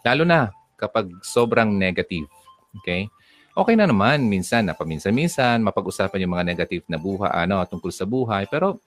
[0.00, 0.48] Lalo na
[0.80, 2.24] kapag sobrang negative.
[2.80, 3.12] Okay?
[3.52, 8.08] Okay na naman minsan, na paminsan-minsan, mapag-usapan yung mga negative na buhay, ano, tungkol sa
[8.08, 8.48] buhay.
[8.48, 8.80] Pero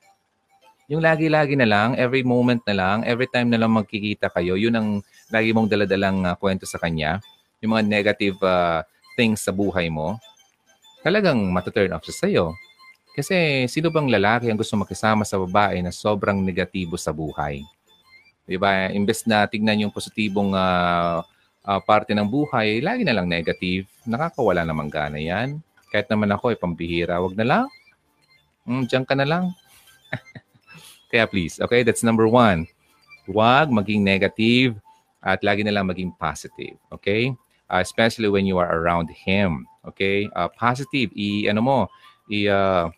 [0.89, 4.73] yung lagi-lagi na lang, every moment na lang, every time na lang magkikita kayo, yun
[4.73, 4.87] ang
[5.29, 7.21] lagi mong daladalang uh, kwento sa kanya.
[7.61, 8.81] Yung mga negative uh,
[9.13, 10.17] things sa buhay mo,
[11.05, 12.45] talagang matuturn off siya sa'yo.
[13.13, 17.61] Kasi sino bang lalaki ang gusto makisama sa babae na sobrang negatibo sa buhay?
[18.49, 18.89] Di ba?
[18.89, 21.21] Imbes na tignan yung positibong uh,
[21.65, 23.89] uh, parte ng buhay, lagi na lang negative.
[24.05, 25.59] Nakakawala namang gana yan.
[25.89, 27.65] Kahit naman ako, eh, pambihira, wag na lang.
[28.69, 29.45] Mm, diyan ka na lang.
[31.11, 32.69] Kaya please, okay, that's number one.
[33.25, 34.77] Huwag maging negative
[35.25, 36.77] at lagi na lang maging positive.
[36.93, 37.33] Okay?
[37.65, 39.65] Uh, especially when you are around him.
[39.85, 40.29] Okay?
[40.37, 41.79] Uh, positive, i, ano mo,
[42.29, 42.89] i, uh,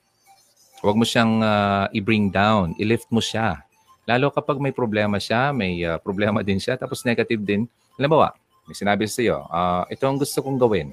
[0.84, 3.64] huwag mo siyang uh, i-bring down, i-lift mo siya.
[4.08, 7.64] Lalo kapag may problema siya, may uh, problema din siya, tapos negative din.
[7.98, 8.36] Ba,
[8.68, 10.92] may sinabi sa iyo, uh, ito ang gusto kong gawin.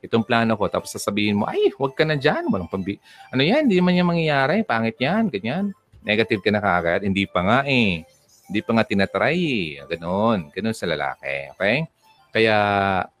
[0.00, 0.64] Itong plano ko.
[0.72, 2.48] Tapos sasabihin mo, ay, huwag ka na dyan.
[2.48, 2.96] Walang pambi...
[3.28, 3.68] Ano yan?
[3.68, 4.64] Hindi man yan mangyayari.
[4.64, 5.28] Pangit yan.
[5.28, 5.76] Ganyan.
[6.00, 7.04] Negative ka na kagad.
[7.04, 8.08] Hindi pa nga eh.
[8.48, 9.84] Hindi pa nga tinatry eh.
[9.84, 10.48] Ganon.
[10.56, 11.52] Ganon sa lalaki.
[11.52, 11.84] Okay?
[12.32, 12.56] Kaya,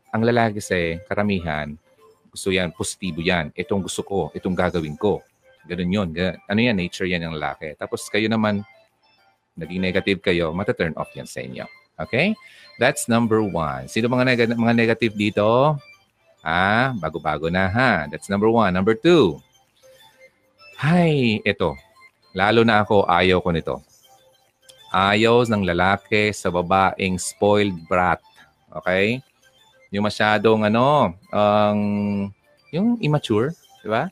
[0.08, 1.76] ang lalaki kasi, karamihan,
[2.32, 3.52] gusto yan, positibo yan.
[3.52, 4.18] Itong gusto ko.
[4.32, 5.20] Itong gagawin ko.
[5.68, 6.08] Ganon yun.
[6.16, 6.40] Ganon.
[6.48, 6.80] Ano yan?
[6.80, 7.76] Nature yan ng lalaki.
[7.76, 8.64] Tapos kayo naman,
[9.60, 11.68] naging negative kayo, mata-turn off yan sa inyo.
[12.06, 12.36] Okay?
[12.80, 13.88] That's number one.
[13.92, 15.76] Sino mga, neg- mga negative dito?
[16.40, 18.08] Ah, bago-bago na ha.
[18.08, 18.72] That's number one.
[18.72, 19.36] Number two.
[20.80, 21.76] Hay, ito.
[22.32, 23.76] Lalo na ako, ayaw ko nito.
[24.90, 28.24] Ayaw ng lalaki sa babaeng spoiled brat.
[28.72, 29.20] Okay?
[29.92, 31.80] Yung masyadong ano, ang
[32.30, 32.38] um,
[32.70, 33.50] yung immature,
[33.82, 34.06] di ba?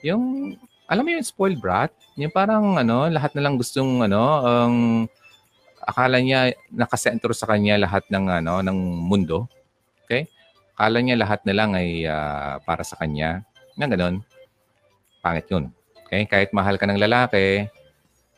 [0.00, 0.56] Yung,
[0.88, 1.92] alam mo yung spoiled brat?
[2.16, 4.74] Yung parang ano, lahat na lang gustong ano, ang
[5.04, 5.17] um,
[5.88, 9.48] akala niya nakasentro sa kanya lahat ng ano ng mundo.
[10.04, 10.28] Okay?
[10.76, 13.40] Akala niya lahat na lang ay uh, para sa kanya.
[13.80, 14.20] Na ganun.
[15.24, 15.72] Pangit 'yun.
[16.04, 16.28] Okay?
[16.28, 17.64] Kahit mahal ka ng lalaki,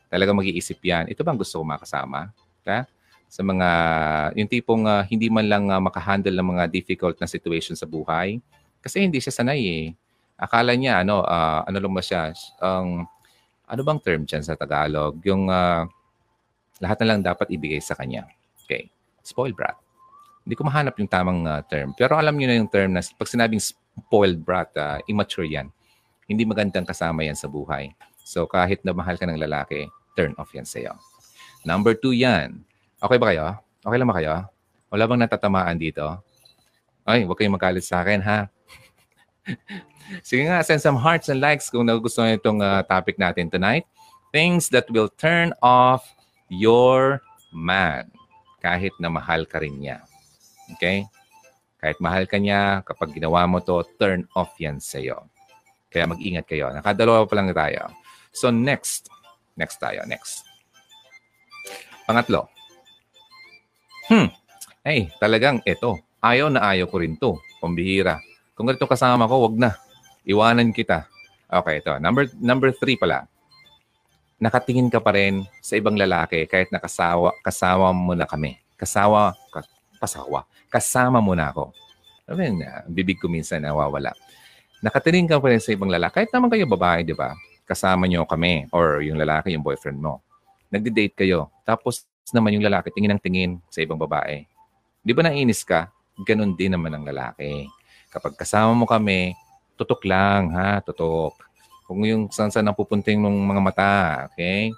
[0.07, 1.11] talaga mag-iisip 'yan.
[1.11, 2.31] Ito bang gusto ko makasama?
[2.63, 2.87] Okay?
[3.27, 3.69] Sa mga
[4.39, 8.39] yung tipong uh, hindi man lang uh, makahandle ng mga difficult na situation sa buhay
[8.79, 9.87] kasi hindi siya sanay eh.
[10.39, 12.31] Akala niya ano uh, ano lang ba siya
[12.63, 13.19] ang um,
[13.71, 15.23] ano bang term diyan sa Tagalog?
[15.23, 15.87] Yung uh,
[16.81, 18.25] lahat na lang dapat ibigay sa kanya.
[18.65, 18.89] Okay.
[19.21, 19.77] Spoiled brat.
[20.43, 21.93] Hindi ko mahanap yung tamang uh, term.
[21.93, 25.69] Pero alam niyo na yung term na pag sinabing spoiled brat, uh, immature yan.
[26.25, 27.93] Hindi magandang kasama yan sa buhay.
[28.25, 30.97] So kahit na mahal ka ng lalaki, turn off yan sa'yo.
[31.69, 32.65] Number two yan.
[33.05, 33.47] Okay ba kayo?
[33.85, 34.35] Okay lang ba kayo?
[34.89, 36.05] Wala bang natatamaan dito?
[37.05, 38.49] Ay, huwag kayong magalit sa akin, ha?
[40.27, 43.87] Sige nga, send some hearts and likes kung nagustuhan itong uh, topic natin tonight.
[44.31, 46.07] Things that will turn off
[46.51, 47.23] your
[47.55, 48.11] man.
[48.61, 50.05] Kahit na mahal ka rin niya.
[50.77, 51.09] Okay?
[51.81, 55.25] Kahit mahal ka niya, kapag ginawa mo to, turn off yan sa'yo.
[55.89, 56.69] Kaya mag-ingat kayo.
[56.69, 57.89] Nakadalawa pa lang tayo.
[58.37, 59.09] So next.
[59.57, 60.05] Next tayo.
[60.05, 60.45] Next.
[62.05, 62.53] Pangatlo.
[64.13, 64.29] Hmm.
[64.85, 65.97] Hey, talagang ito.
[66.21, 67.39] Ayaw na ayaw ko rin to.
[67.63, 68.21] Pambihira.
[68.53, 69.71] Kung ganito kasama ko, wag na.
[70.29, 71.09] Iwanan kita.
[71.49, 71.97] Okay, ito.
[71.97, 73.30] Number, number three pala
[74.41, 78.57] nakatingin ka pa rin sa ibang lalaki kahit nakasawa, kasama mo na kami.
[78.81, 79.37] Kasawa,
[80.01, 81.77] kasawa, kasama mo na ako.
[82.25, 84.17] I mean, uh, bibig ko minsan nawawala.
[84.81, 86.25] Nakatingin ka pa rin sa ibang lalaki.
[86.25, 87.37] Kahit naman kayo babae, di ba?
[87.69, 90.25] Kasama nyo kami or yung lalaki, yung boyfriend mo.
[90.73, 91.53] Nagde-date kayo.
[91.69, 94.49] Tapos naman yung lalaki tingin ng tingin sa ibang babae.
[95.05, 95.93] Di ba nainis ka?
[96.25, 97.69] Ganon din naman ang lalaki.
[98.09, 99.37] Kapag kasama mo kami,
[99.77, 100.81] tutok lang, ha?
[100.81, 101.50] Tutok
[101.91, 103.95] kung yung saan saan napupunta yung mga mata.
[104.31, 104.71] Okay?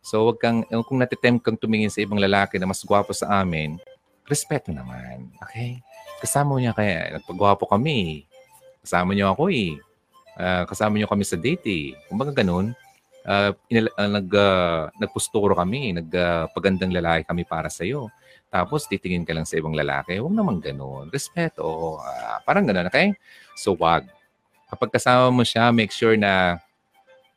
[0.00, 3.76] So, wag kang, kung natitempt kang tumingin sa ibang lalaki na mas gwapo sa amin,
[4.24, 5.28] respeto naman.
[5.44, 5.84] Okay?
[6.24, 8.24] Kasama niya kaya, nagpagwapo kami.
[8.80, 9.76] Kasama niyo ako eh.
[10.40, 11.86] Uh, kasama niyo kami sa date eh.
[12.08, 12.72] Kung baga ganun,
[13.28, 18.08] uh, inala, uh, nag, uh, nagpusturo kami, nagpagandang uh, lalaki kami para sa iyo.
[18.48, 21.12] Tapos titingin ka lang sa ibang lalaki, huwag naman ganun.
[21.12, 22.00] Respeto.
[22.00, 23.12] Uh, parang ganun, okay?
[23.52, 24.08] So, wag
[24.68, 26.58] kapag kasama mo siya, make sure na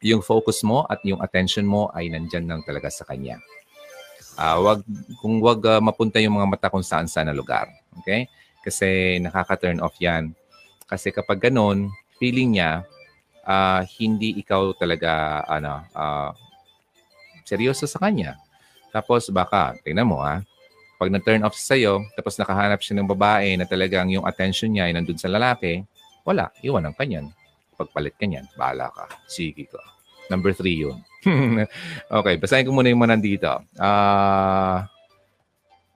[0.01, 3.41] yung focus mo at yung attention mo ay nandyan lang talaga sa kanya.
[4.37, 4.79] Uh, wag,
[5.17, 7.65] kung wag uh, mapunta yung mga mata kung saan saan na lugar.
[8.01, 8.29] Okay?
[8.61, 10.37] Kasi nakaka-turn off yan.
[10.85, 11.89] Kasi kapag ganun,
[12.21, 12.85] feeling niya,
[13.41, 16.29] uh, hindi ikaw talaga, ano, uh,
[17.41, 18.37] seryoso sa kanya.
[18.93, 20.45] Tapos baka, tingnan mo ha,
[20.97, 24.93] pag na-turn off sa'yo, tapos nakahanap siya ng babae na talagang yung attention niya ay
[24.97, 25.85] nandun sa lalaki,
[26.27, 27.31] wala, iwan ang kanyan.
[27.79, 29.07] Pagpalit ka niyan, bahala ka.
[29.31, 29.79] Sige ko.
[30.27, 30.99] Number three yun.
[32.19, 33.51] okay, basahin ko muna yung mga nandito.
[33.79, 34.83] Uh,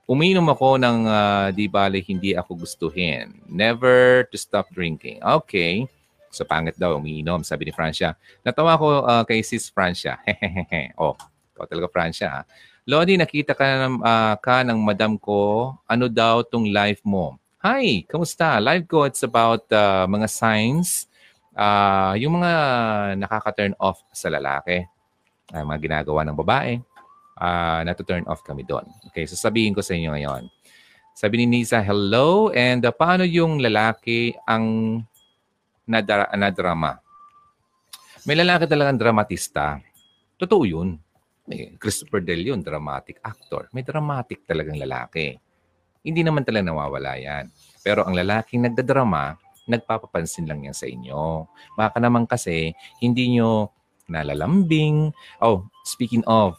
[0.08, 3.44] uminom ako ng uh, di bale hindi ako gustuhin.
[3.52, 5.20] Never to stop drinking.
[5.20, 5.84] Okay.
[6.32, 8.16] So, pangit daw, umiinom, sabi ni Francia.
[8.40, 10.16] Natawa ko uh, kay sis Francia.
[11.02, 11.20] oh,
[11.52, 12.28] ikaw talaga Francia.
[12.32, 12.42] Ha?
[12.88, 15.76] Lodi, nakita ka, ng, uh, ka ng madam ko.
[15.92, 17.36] Ano daw tong life mo?
[17.62, 18.58] Hi, kamusta?
[18.58, 21.06] Live ko, it's about uh, mga signs,
[21.54, 22.54] uh, yung mga
[23.22, 24.82] nakaka-turn off sa lalaki,
[25.54, 26.82] uh, mga ginagawa ng babae,
[27.38, 28.90] uh, na-turn off kami doon.
[29.14, 30.50] Okay, so sabihin ko sa inyo ngayon.
[31.14, 34.98] Sabi ni Nisa, hello, and uh, paano yung lalaki ang
[35.86, 36.98] nadra- nadrama?
[38.26, 39.78] May lalaki talagang dramatista.
[40.34, 40.98] Totoo yun.
[41.46, 43.70] May Christopher Del yun, dramatic actor.
[43.70, 45.51] May dramatic talagang lalaki.
[46.02, 47.50] Hindi naman talaga nawawala yan.
[47.86, 49.38] Pero ang lalaking nagdadrama,
[49.70, 51.46] nagpapapansin lang yan sa inyo.
[51.78, 53.70] Baka naman kasi, hindi nyo
[54.10, 55.14] nalalambing.
[55.40, 56.58] Oh, speaking of,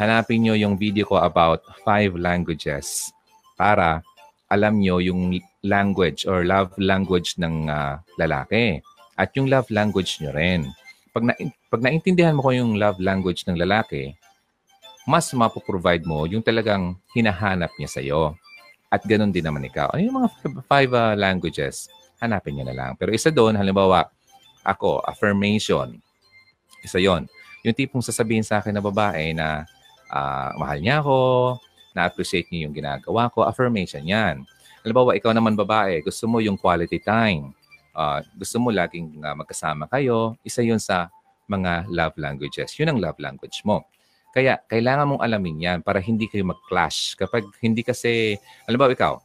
[0.00, 3.12] hanapin nyo yung video ko about five languages
[3.60, 4.00] para
[4.48, 8.80] alam nyo yung language or love language ng uh, lalaki
[9.20, 10.72] at yung love language nyo rin.
[11.12, 11.32] Pag, na,
[11.68, 14.16] pag naintindihan mo ko yung love language ng lalaki,
[15.04, 18.39] mas mapoprovide mo yung talagang hinahanap niya sa'yo.
[18.90, 19.94] At ganun din naman ikaw.
[19.94, 20.28] Ano yung mga
[20.66, 21.86] five uh, languages?
[22.18, 22.90] Hanapin nyo na lang.
[22.98, 24.10] Pero isa doon, halimbawa,
[24.66, 25.96] ako, affirmation.
[26.82, 27.30] Isa yon
[27.62, 29.64] Yung tipong sasabihin sa akin na babae na
[30.10, 31.18] uh, mahal niya ako,
[31.94, 34.42] na-appreciate niya yung ginagawa ko, affirmation yan.
[34.82, 37.54] Halimbawa, ikaw naman babae, gusto mo yung quality time.
[37.94, 40.34] Uh, gusto mo laging uh, magkasama kayo.
[40.42, 41.12] Isa yun sa
[41.46, 42.74] mga love languages.
[42.78, 43.86] Yun ang love language mo.
[44.30, 47.18] Kaya kailangan mong alamin yan para hindi kayo mag-clash.
[47.18, 49.18] Kapag hindi kasi, alam ba ikaw,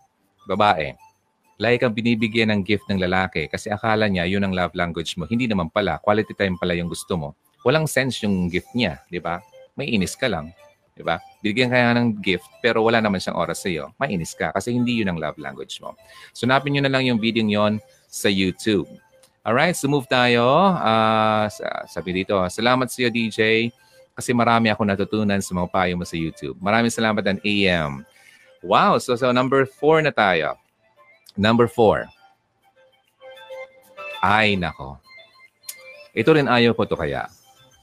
[0.49, 0.97] babae,
[1.61, 5.29] lagi kang binibigyan ng gift ng lalaki kasi akala niya yun ang love language mo.
[5.29, 6.01] Hindi naman pala.
[6.01, 7.29] Quality time pala yung gusto mo.
[7.61, 9.41] Walang sense yung gift niya, di ba?
[9.77, 10.53] May inis ka lang.
[10.95, 11.19] Di ba?
[11.43, 13.91] Bigyan ka ng gift pero wala naman siyang oras sa iyo.
[14.01, 15.93] Mainis ka kasi hindi yun ang love language mo.
[16.31, 18.87] So, napin nyo na lang yung video yon sa YouTube.
[19.45, 20.41] Alright, so move tayo.
[20.73, 21.45] Uh,
[21.85, 23.69] sabi dito, salamat sa iyo, DJ
[24.15, 26.55] kasi marami ako natutunan sa mga payo mo sa YouTube.
[26.63, 28.07] Maraming salamat ang AM.
[28.63, 28.95] Wow!
[29.03, 30.55] So, so number four na tayo.
[31.35, 32.07] Number four.
[34.23, 34.95] Ay, nako.
[36.15, 37.27] Ito rin ayaw ko to kaya.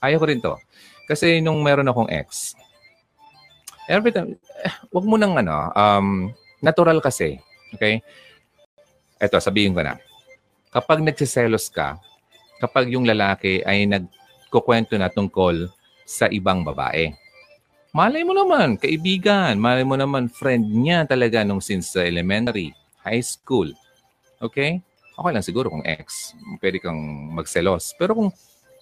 [0.00, 0.56] Ayaw ko rin to.
[1.04, 2.56] Kasi nung meron akong ex,
[3.84, 6.32] every time, eh, wag mo nang ano, um,
[6.64, 7.36] natural kasi.
[7.76, 8.00] Okay?
[9.20, 10.00] Ito, sabihin ko na.
[10.72, 12.00] Kapag nagsiselos ka,
[12.64, 15.68] kapag yung lalaki ay nagkukwento na tungkol
[16.12, 17.16] sa ibang babae.
[17.96, 19.56] Malay mo naman, kaibigan.
[19.56, 23.72] Malay mo naman, friend niya talaga nung since elementary, high school.
[24.40, 24.80] Okay?
[25.12, 26.36] Okay lang siguro kung ex.
[26.60, 27.96] Pwede kang magselos.
[27.96, 28.28] Pero kung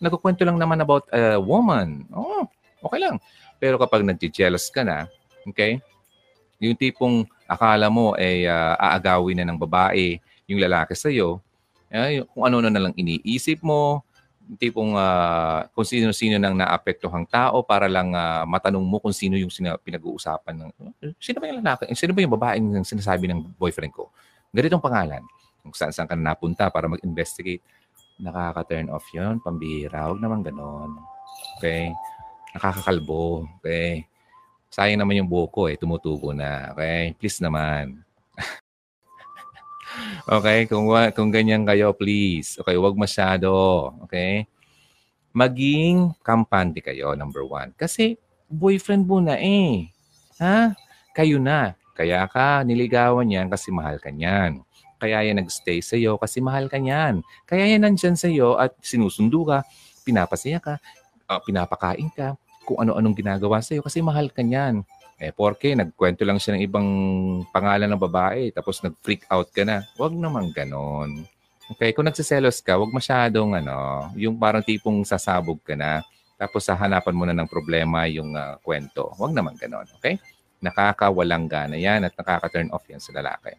[0.02, 2.46] nagkukwento lang naman about a woman, oh,
[2.82, 3.18] okay lang.
[3.58, 5.06] Pero kapag nag-jealous ka na,
[5.42, 5.82] okay?
[6.62, 11.42] Yung tipong akala mo ay uh, aagawin na ng babae yung lalaki sa'yo,
[11.90, 14.06] eh, kung ano na lang iniisip mo,
[14.58, 19.52] tipong uh, kung sino-sino nang naapektuhang tao para lang uh, matanong mo kung sino yung
[19.52, 20.70] sina- pinag-uusapan ng
[21.22, 24.10] sino ba yung lalaki, sino ba yung babae yung sinasabi ng boyfriend ko.
[24.50, 25.22] Ganitong pangalan.
[25.62, 27.62] Kung saan saan ka napunta para mag-investigate.
[28.20, 29.38] Nakaka-turn off yun.
[29.40, 30.08] Pambihira.
[30.10, 30.98] Huwag naman ganon.
[31.60, 31.92] Okay?
[32.56, 33.46] Nakakakalbo.
[33.60, 34.04] Okay?
[34.72, 35.76] Sayang naman yung buko eh.
[35.78, 36.74] Tumutubo na.
[36.74, 37.14] Okay?
[37.16, 38.02] Please naman.
[40.26, 40.66] Okay?
[40.70, 40.86] Kung,
[41.16, 42.58] kung ganyan kayo, please.
[42.60, 43.50] Okay, wag masyado.
[44.06, 44.46] Okay?
[45.30, 47.70] Maging kampante kayo, number one.
[47.78, 48.18] Kasi
[48.50, 49.90] boyfriend mo na eh.
[50.42, 50.74] Ha?
[51.14, 51.78] Kayo na.
[51.94, 54.64] Kaya ka niligawan yan kasi mahal ka niyan.
[55.00, 57.24] Kaya yan nagstay sa iyo kasi mahal ka niyan.
[57.48, 59.64] Kaya yan nandyan sa iyo at sinusundo ka,
[60.04, 60.76] pinapasaya ka,
[61.28, 62.36] uh, pinapakain ka,
[62.68, 64.84] kung ano-anong ginagawa sa iyo kasi mahal ka niyan.
[65.20, 66.88] Eh, porke nagkwento lang siya ng ibang
[67.52, 69.84] pangalan ng babae tapos nag-freak out ka na.
[70.00, 71.28] Huwag naman ganon.
[71.70, 76.00] Okay, kung nagsiselos ka, huwag masyadong ano, yung parang tipong sasabog ka na
[76.40, 79.12] tapos hahanapan mo na ng problema yung uh, kwento.
[79.20, 80.16] Huwag naman ganon, okay?
[80.64, 83.52] Nakakawalang gana yan at nakaka-turn off yan sa lalaki.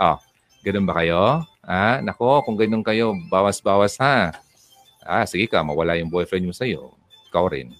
[0.00, 0.16] Oh,
[0.64, 1.44] ganun ba kayo?
[1.60, 4.32] Ah, nako, kung ganun kayo, bawas-bawas ha.
[5.04, 6.96] Ah, sige ka, mawala yung boyfriend mo sa'yo.
[7.28, 7.76] Ikaw rin.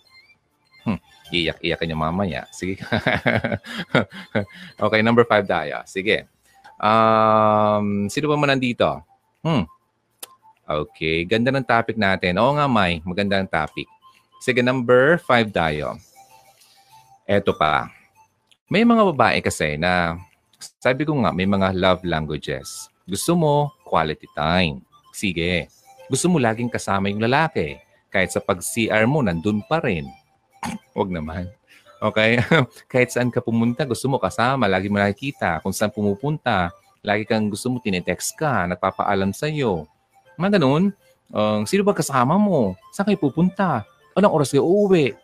[1.28, 1.34] Hmm.
[1.34, 2.42] Iyak-iyak niya mamaya.
[2.52, 2.80] Sige.
[4.84, 5.80] okay, number five tayo.
[5.88, 6.28] Sige.
[6.76, 9.00] Um, sino ba mo nandito?
[9.40, 9.64] Hmm.
[10.64, 12.40] Okay, ganda ng topic natin.
[12.40, 13.04] Oo nga, May.
[13.04, 13.84] Maganda ang topic.
[14.40, 15.96] Sige, number five tayo.
[17.28, 17.88] Eto pa.
[18.68, 20.16] May mga babae kasi na,
[20.80, 22.88] sabi ko nga, may mga love languages.
[23.04, 23.54] Gusto mo,
[23.84, 24.80] quality time.
[25.12, 25.68] Sige.
[26.08, 27.76] Gusto mo laging kasama yung lalaki.
[28.08, 30.08] Kahit sa pag-CR mo, nandun pa rin.
[30.94, 31.50] Huwag naman.
[32.04, 32.40] Okay?
[32.92, 35.64] Kahit saan ka pumunta, gusto mo kasama, lagi mo nakikita.
[35.64, 36.72] Kung saan pumupunta,
[37.04, 39.84] lagi kang gusto mo, tinetext ka, nagpapaalam sa'yo.
[40.36, 40.92] Mga ganun.
[41.32, 42.76] Uh, sino ba kasama mo?
[42.92, 43.84] Saan kayo pupunta?
[44.14, 45.16] Anong oras kayo uuwi?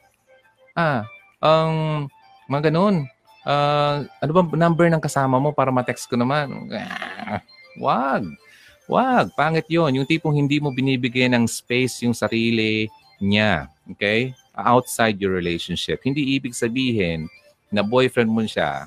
[0.74, 1.04] Ah,
[1.38, 2.08] um,
[2.48, 3.06] mga ganun.
[3.40, 6.68] Uh, ano ba number ng kasama mo para ma-text ko naman?
[6.72, 7.40] Ah,
[7.80, 8.24] wag.
[8.90, 9.32] Wag.
[9.38, 12.90] Pangit yon Yung tipong hindi mo binibigyan ng space yung sarili
[13.22, 13.70] niya.
[13.96, 14.34] Okay?
[14.64, 16.00] Outside your relationship.
[16.04, 17.26] Hindi ibig sabihin
[17.70, 18.86] na boyfriend mo siya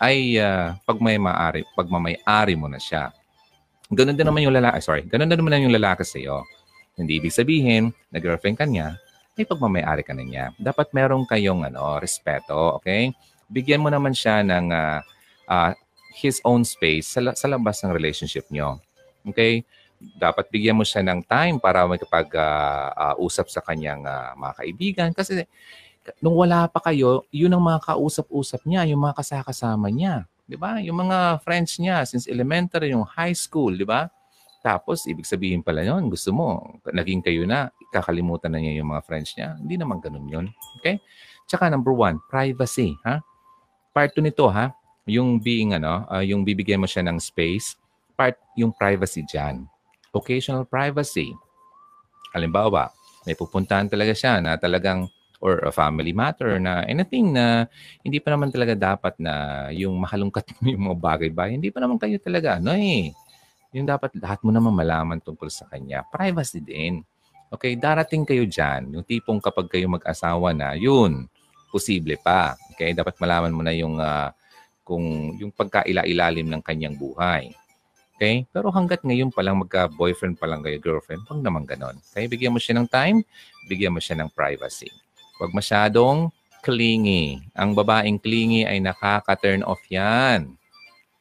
[0.00, 3.12] ay uh, pag may maari, pagmamay-ari mo na siya.
[3.92, 6.46] Ganun din naman yung lalaki, sorry, ganun din naman yung lalaki sa iyo.
[6.96, 8.96] Hindi ibig sabihin na girlfriend ka niya,
[9.36, 10.44] ay pagmamay-ari ka na niya.
[10.56, 13.12] Dapat meron kayong ano, respeto, okay?
[13.48, 15.00] Bigyan mo naman siya ng uh,
[15.48, 15.72] uh,
[16.16, 18.78] his own space sa, sa labas ng relationship niyo.
[19.26, 19.64] Okay?
[20.00, 25.08] Dapat bigyan mo siya ng time para makipag-usap uh, uh, sa kanyang uh, mga kaibigan.
[25.12, 25.44] Kasi
[26.24, 30.24] nung wala pa kayo, yun ang mga kausap-usap niya, yung mga kasakasama niya.
[30.48, 30.80] Di ba?
[30.80, 34.08] Yung mga friends niya since elementary, yung high school, di ba?
[34.60, 39.04] Tapos, ibig sabihin pala yun, gusto mo, naging kayo na, kakalimutan na niya yung mga
[39.04, 39.56] friends niya.
[39.56, 40.46] Hindi naman ganun yun.
[40.80, 41.00] Okay?
[41.48, 42.96] Tsaka number one, privacy.
[43.04, 43.24] Ha?
[43.92, 44.72] Part 2 nito, ha?
[45.08, 47.76] Yung being, ano, uh, yung bibigyan mo siya ng space,
[48.20, 49.69] part yung privacy dyan
[50.14, 51.34] occasional privacy.
[52.34, 52.90] Halimbawa,
[53.26, 57.64] may pupuntahan talaga siya na talagang or a family matter na anything na
[58.04, 61.56] hindi pa naman talaga dapat na yung mahalungkat mo yung mga bagay-bagay.
[61.56, 63.10] Hindi pa naman kayo talaga, ano eh.
[63.72, 66.04] Yung dapat lahat mo naman malaman tungkol sa kanya.
[66.12, 67.00] Privacy din.
[67.50, 68.94] Okay, darating kayo dyan.
[68.94, 71.26] Yung tipong kapag kayo mag-asawa na, yun,
[71.72, 72.54] posible pa.
[72.76, 74.30] Okay, dapat malaman mo na yung uh,
[74.84, 77.50] kung yung pagkaila-ilalim ng kanyang buhay.
[78.20, 78.44] Okay?
[78.52, 81.96] Pero hanggat ngayon pa lang magka-boyfriend pa lang kayo, girlfriend, huwag naman ganon.
[82.12, 82.28] Okay?
[82.28, 83.24] Bigyan mo siya ng time,
[83.64, 84.92] bigyan mo siya ng privacy.
[85.40, 86.28] Huwag masyadong
[86.60, 87.40] clingy.
[87.56, 90.52] Ang babaeng clingy ay nakaka-turn off yan.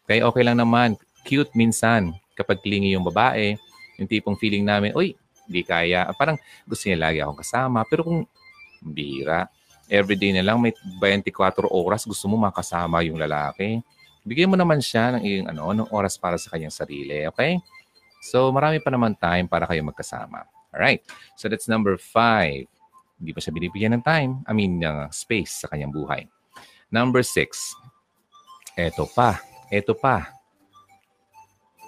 [0.04, 0.20] Okay?
[0.20, 1.00] Okay lang naman.
[1.24, 3.56] Cute minsan kapag clingy yung babae.
[3.95, 5.16] Yung tipong feeling namin, uy,
[5.47, 6.04] hindi kaya.
[6.20, 6.36] Parang
[6.68, 7.88] gusto niya lagi akong kasama.
[7.88, 8.28] Pero kung
[8.84, 9.47] bira,
[9.88, 13.80] everyday na lang may 24 oras gusto mo makasama yung lalaki
[14.30, 17.26] bigyan mo naman siya ng iyong ano, ng oras para sa kanyang sarili.
[17.34, 17.58] Okay?
[18.22, 20.46] So, marami pa naman time para kayo magkasama.
[20.70, 21.02] Alright.
[21.34, 22.70] So, that's number five.
[23.18, 24.46] Hindi pa siya binibigyan ng time.
[24.46, 26.30] I mean, uh, space sa kanyang buhay.
[26.94, 27.74] Number six.
[28.78, 29.42] Ito pa.
[29.74, 30.30] Ito pa.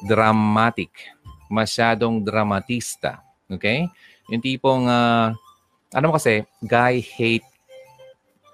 [0.10, 1.14] Dramatic.
[1.46, 3.22] Masyadong dramatista.
[3.46, 3.86] Okay?
[4.34, 5.30] Yung tipong, uh,
[5.94, 7.46] ano kasi, guy hate,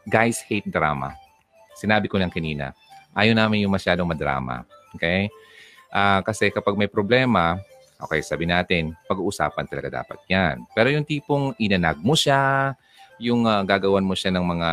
[0.04, 1.16] guys hate drama.
[1.80, 2.76] Sinabi ko lang kanina
[3.18, 4.62] ayaw namin yung masyadong madrama.
[4.94, 5.28] Okay?
[5.90, 7.58] Uh, kasi kapag may problema,
[7.98, 10.62] okay, sabi natin, pag-uusapan talaga dapat yan.
[10.78, 12.74] Pero yung tipong inanag mo siya,
[13.18, 14.72] yung uh, gagawan mo siya ng mga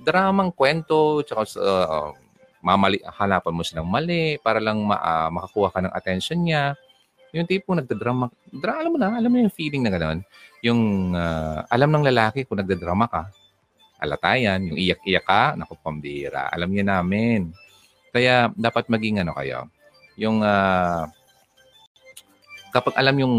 [0.00, 2.16] dramang kwento, tsaka uh,
[2.64, 6.72] mamali, hanapan mo siya ng mali para lang ma, uh, makakuha ka ng attention niya.
[7.30, 10.18] Yung tipo nagdadrama, dra, alam mo na, alam mo yung feeling na gano'n.
[10.66, 13.30] Yung uh, alam ng lalaki kung nagdadrama ka,
[14.00, 16.48] alatayan, yung iyak-iyak ka, naku, pambira.
[16.50, 17.52] Alam niya namin.
[18.10, 19.70] Kaya dapat maging ano kayo,
[20.18, 21.06] yung uh,
[22.74, 23.34] kapag alam yung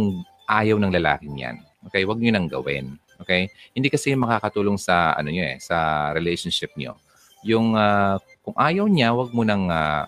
[0.47, 2.95] ayaw ng lalaki niyan, okay, wag niyo nang gawin.
[3.20, 3.51] Okay?
[3.76, 6.95] Hindi kasi makakatulong sa ano niyo eh, sa relationship niyo.
[7.43, 10.07] Yung uh, kung ayaw niya, wag mo nang uh,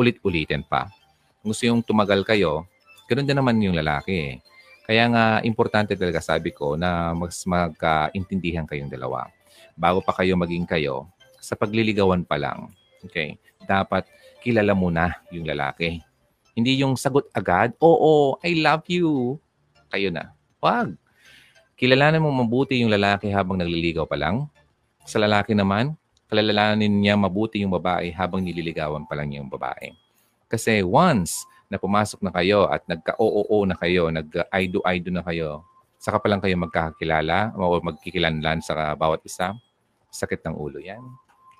[0.00, 0.88] ulit-ulitin pa.
[1.42, 2.66] Kung gusto yung tumagal kayo,
[3.06, 4.34] ganoon din naman yung lalaki eh.
[4.88, 9.28] Kaya nga, importante talaga sabi ko na mas magkaintindihan kayong dalawa
[9.78, 11.06] bago pa kayo maging kayo,
[11.38, 12.74] sa pagliligawan pa lang,
[13.06, 14.04] okay, dapat
[14.42, 16.02] kilala mo na yung lalaki.
[16.58, 19.38] Hindi yung sagot agad, oo, I love you.
[19.94, 20.34] Kayo na.
[20.58, 20.98] Wag.
[21.78, 24.50] Kilalanin mo mabuti yung lalaki habang nagliligaw pa lang.
[25.06, 25.94] Sa lalaki naman,
[26.26, 29.94] kilalanin niya mabuti yung babae habang nililigawan pa lang yung babae.
[30.50, 35.62] Kasi once na pumasok na kayo at nagka-OOO na kayo, nag-I-do-I-do na kayo,
[36.00, 39.54] saka pa lang kayo magkakilala o magkikilanlan sa bawat isa,
[40.10, 41.00] sakit ng ulo yan.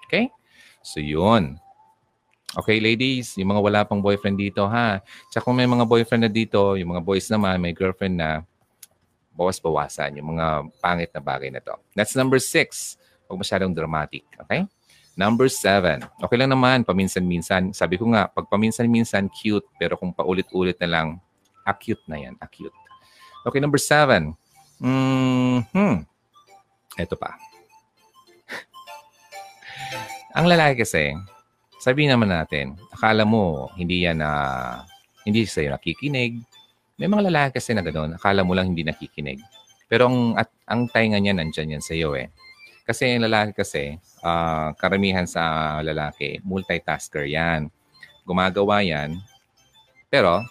[0.07, 0.33] Okay?
[0.81, 1.61] So, yun.
[2.57, 5.05] Okay, ladies, yung mga wala pang boyfriend dito, ha?
[5.29, 8.41] Tsaka kung may mga boyfriend na dito, yung mga boys naman, may girlfriend na,
[9.39, 11.79] bawas-bawasan yung mga pangit na bagay na to.
[11.95, 12.99] That's number six.
[13.31, 14.27] Huwag masyadong dramatic.
[14.43, 14.67] Okay?
[15.15, 16.03] Number seven.
[16.19, 17.71] Okay lang naman, paminsan-minsan.
[17.71, 19.67] Sabi ko nga, pag paminsan-minsan, cute.
[19.79, 21.07] Pero kung paulit-ulit na lang,
[21.63, 22.35] acute na yan.
[22.43, 22.75] Acute.
[23.47, 24.35] Okay, number seven.
[24.83, 26.03] Mm-hmm.
[26.99, 27.39] Ito pa.
[30.39, 31.19] Ang lalaki kasi,
[31.83, 34.75] sabihin naman natin, akala mo hindi yan na uh,
[35.27, 36.39] hindi sa'yo nakikinig,
[36.95, 39.43] may mga lalaki kasi na gano'n, akala mo lang hindi nakikinig.
[39.91, 42.31] Pero ang, at, ang tainga niya nandyan yan sa iyo eh.
[42.87, 47.67] Kasi yung lalaki kasi, uh, karamihan sa lalaki, multitasker yan.
[48.23, 49.19] Gumagawa yan,
[50.07, 50.47] pero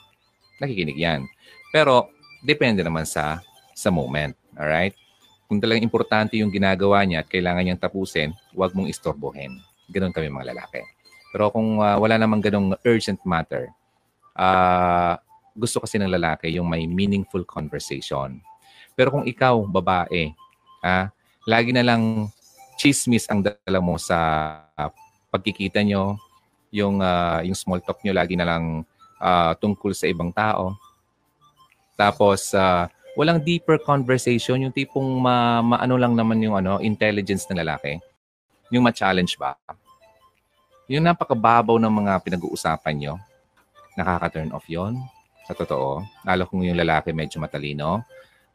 [0.59, 1.23] nakikinig yan.
[1.71, 2.11] Pero
[2.43, 3.39] depende naman sa
[3.71, 4.35] sa moment.
[4.59, 4.99] Alright?
[5.47, 9.63] Kung talagang importante yung ginagawa niya at kailangan niyang tapusin, huwag mong istorbohin.
[9.87, 10.83] Ganon kami mga lalaki.
[11.31, 13.71] Pero kung uh, wala namang ganong urgent matter,
[14.35, 15.19] uh,
[15.57, 18.39] gusto kasi ng lalaki yung may meaningful conversation.
[18.93, 20.33] Pero kung ikaw, babae,
[20.85, 21.09] ah,
[21.49, 22.29] lagi na lang
[22.77, 24.17] chismis ang dala mo sa
[24.77, 24.89] uh,
[25.33, 26.17] pagkikita nyo,
[26.69, 28.85] yung, uh, yung small talk nyo lagi na lang
[29.21, 30.77] uh, tungkol sa ibang tao.
[31.97, 32.85] Tapos, uh,
[33.17, 37.97] walang deeper conversation, yung tipong ma, maano lang naman yung ano, intelligence ng lalaki.
[38.71, 39.55] Yung ma-challenge ba?
[40.87, 43.13] Yung napakababaw ng mga pinag-uusapan nyo,
[43.99, 44.99] nakaka-turn off yon
[45.47, 46.03] sa totoo.
[46.27, 48.03] Lalo kung yung lalaki medyo matalino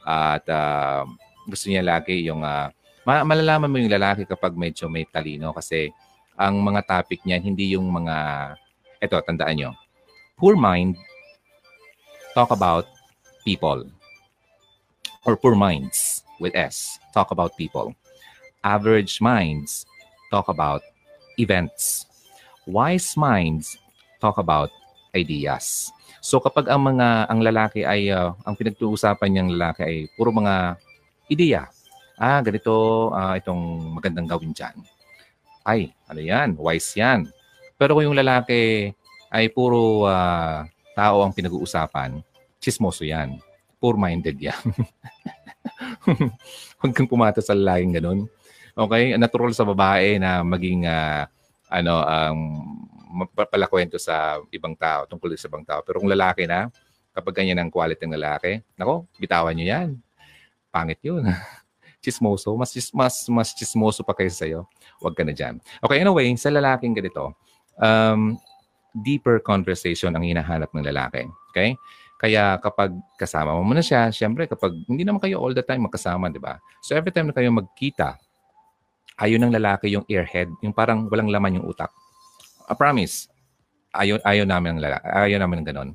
[0.03, 1.07] at uh,
[1.47, 2.71] gusto niya lagi yung uh,
[3.07, 5.91] malalaman mo yung lalaki kapag medyo may talino kasi
[6.39, 8.17] ang mga topic niya hindi yung mga
[9.03, 9.71] eto tandaan nyo
[10.39, 10.95] poor mind
[12.35, 12.87] talk about
[13.43, 13.83] people
[15.27, 17.91] or poor minds with S talk about people
[18.63, 19.83] average minds
[20.33, 20.81] talk about
[21.37, 22.09] events
[22.65, 23.77] wise minds
[24.19, 24.73] talk about
[25.13, 30.31] ideas So kapag ang mga ang lalaki ay uh, ang pinag-uusapan niyang lalaki ay puro
[30.31, 30.79] mga
[31.27, 31.67] ideya.
[32.15, 34.77] Ah, ganito uh, itong magandang gawin diyan.
[35.67, 36.55] Ay, ano 'yan?
[36.55, 37.27] Wise 'yan.
[37.75, 38.95] Pero kung yung lalaki
[39.35, 40.63] ay puro uh,
[40.95, 42.23] tao ang pinag-uusapan,
[42.63, 43.43] chismoso 'yan.
[43.83, 44.63] Poor-minded 'yan.
[46.79, 48.31] Huwag kang pumata sa lalaking ganun.
[48.73, 49.17] Okay?
[49.17, 51.25] Natural sa babae na maging uh,
[51.73, 52.37] ano ang
[53.13, 55.85] um, palakwento sa ibang tao, tungkol sa ibang tao.
[55.85, 56.73] Pero kung lalaki na,
[57.13, 59.89] kapag ganyan ang quality ng lalaki, nako, bitawan niyo yan.
[60.73, 61.29] Pangit yun.
[62.03, 62.51] chismoso.
[62.59, 64.67] Mas, mas, mas chismoso pa kaysa sa'yo.
[64.99, 65.63] Huwag ka na dyan.
[65.81, 67.33] Okay, anyway, sa lalaking ganito,
[67.79, 68.37] um,
[69.07, 71.31] deeper conversation ang hinahanap ng lalaki.
[71.55, 71.79] Okay?
[72.19, 76.31] Kaya kapag kasama mo muna siya, syempre kapag hindi naman kayo all the time magkasama,
[76.31, 76.59] di ba?
[76.79, 78.15] So every time na kayo magkita,
[79.23, 81.95] ayun ng lalaki yung earhead, yung parang walang laman yung utak.
[82.67, 83.31] I promise,
[83.95, 85.91] ayaw, ayaw namin ng lalaki, ayaw namin ng ganon.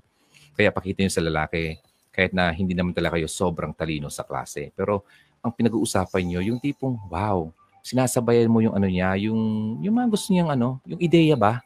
[0.55, 1.75] Kaya pakita niyo sa lalaki,
[2.15, 4.71] kahit na hindi naman talaga kayo sobrang talino sa klase.
[4.73, 5.03] Pero
[5.43, 7.51] ang pinag-uusapan niyo, yung tipong, wow,
[7.83, 11.61] sinasabayan mo yung ano niya, yung, yung mga gusto niyang ano, yung ideya ba?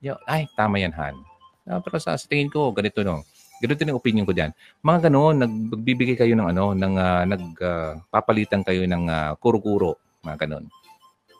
[0.00, 1.14] Yung, ay, tama yan, Han.
[1.66, 3.26] Uh, pero sa, sa tingin ko, ganito no.
[3.56, 4.52] Ganito ang opinion ko diyan.
[4.84, 10.46] Mga ganoon, nagbibigay kayo ng ano, ng uh, nagpapalitan uh, kayo ng uh, kuro-kuro, mga
[10.46, 10.68] ganoon.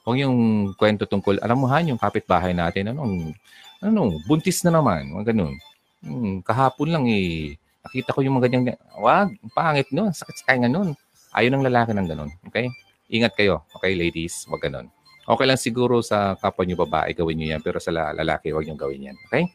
[0.07, 0.37] Kung yung
[0.79, 3.35] kwento tungkol, alam mo han, yung kapitbahay natin, anong,
[3.83, 5.59] ano, buntis na naman, mga ganun.
[5.99, 10.71] Hmm, kahapon lang eh, nakita ko yung mga ganyan, wag, pangit nun, sakit sa kaya
[10.71, 10.95] nun.
[11.35, 12.71] Ayaw ng lalaki ng ganun, okay?
[13.11, 14.87] Ingat kayo, okay ladies, wag ganun.
[15.27, 18.79] Okay lang siguro sa kapwa nyo babae, gawin nyo yan, pero sa lalaki, wag nyo
[18.79, 19.51] gawin yan, okay?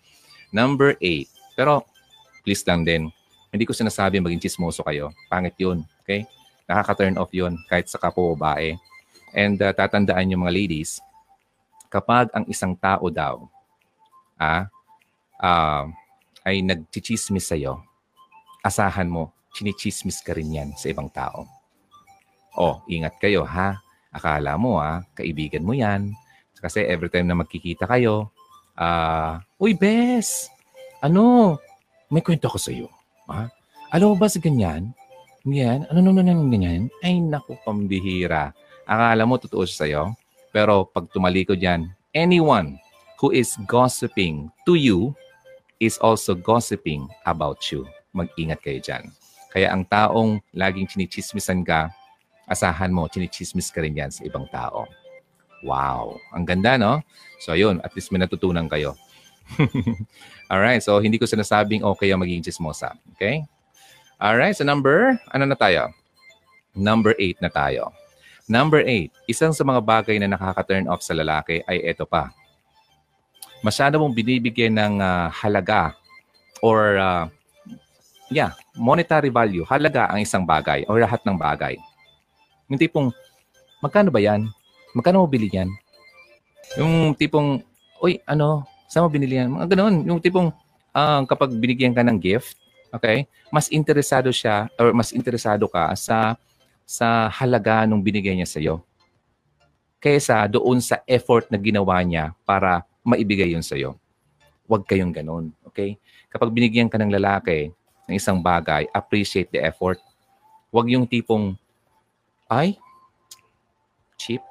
[0.52, 1.88] Number eight, pero
[2.43, 3.08] please lang din,
[3.56, 5.16] hindi ko sinasabi maging chismoso kayo.
[5.32, 6.28] Pangit yun, okay?
[6.68, 8.76] Nakaka-turn off yun kahit sa kapwa babae.
[9.32, 10.99] And uh, tatandaan nyo mga ladies,
[11.88, 13.47] kapag ang isang tao daw
[14.39, 14.67] ah,
[15.39, 15.86] uh,
[16.47, 17.79] ay nagchichismis sa'yo,
[18.65, 21.45] asahan mo, chinichismis ka rin yan sa ibang tao.
[22.57, 23.79] Oh, ingat kayo ha.
[24.11, 26.11] Akala mo ha, kaibigan mo yan.
[26.59, 28.29] Kasi every time na magkikita kayo,
[28.75, 30.51] ah, uh, Uy, Bes!
[31.01, 31.57] Ano?
[32.11, 32.91] May kwento ko sa'yo.
[33.32, 33.47] Ha?
[33.95, 34.93] Alam mo ba sa ganyan?
[35.41, 35.89] Ganyan?
[35.89, 36.91] Ano naman ang ganyan?
[37.01, 38.53] Ay, naku, pambihira.
[38.91, 40.03] Akala mo totoo siya sa'yo.
[40.51, 42.75] Pero pag tumalikod yan, anyone
[43.23, 45.15] who is gossiping to you
[45.79, 47.87] is also gossiping about you.
[48.11, 49.07] Mag-ingat kayo dyan.
[49.55, 51.87] Kaya ang taong laging chinichismisan ka,
[52.51, 54.83] asahan mo, chinichismis ka rin yan sa ibang tao.
[55.63, 56.19] Wow!
[56.35, 56.99] Ang ganda, no?
[57.39, 57.79] So, yun.
[57.87, 58.99] At least may natutunan kayo.
[60.51, 60.83] Alright.
[60.83, 62.91] So, hindi ko sinasabing okay ang maging chismosa.
[63.15, 63.47] Okay?
[64.19, 64.59] Alright.
[64.59, 65.95] So, number, ano na tayo?
[66.75, 67.95] Number 8 na tayo.
[68.52, 72.36] Number eight, isang sa mga bagay na nakaka-turn off sa lalaki ay ito pa.
[73.64, 75.95] Masyado mong binibigyan ng uh, halaga
[76.60, 77.32] or uh,
[78.28, 81.80] yeah, monetary value, halaga ang isang bagay o lahat ng bagay.
[82.68, 83.08] Yung tipong,
[83.80, 84.52] magkano ba yan?
[84.91, 85.72] Magkano mo bili yan?
[86.76, 87.64] Yung tipong,
[88.04, 89.47] uy, ano, saan mo binili yan?
[89.47, 89.95] Mga ganun.
[90.04, 90.52] Yung tipong,
[90.91, 92.60] uh, kapag binigyan ka ng gift,
[92.91, 96.36] okay, mas interesado siya or mas interesado ka sa
[96.91, 98.83] sa halaga nung binigay niya sa iyo
[100.01, 103.95] kaysa doon sa effort na ginawa niya para maibigay yun sa iyo.
[104.65, 105.53] Huwag kayong ganun.
[105.69, 106.01] Okay?
[106.27, 107.69] Kapag binigyan ka ng lalaki
[108.09, 110.01] ng isang bagay, appreciate the effort.
[110.73, 111.53] Huwag yung tipong,
[112.49, 112.81] ay,
[114.17, 114.41] cheap.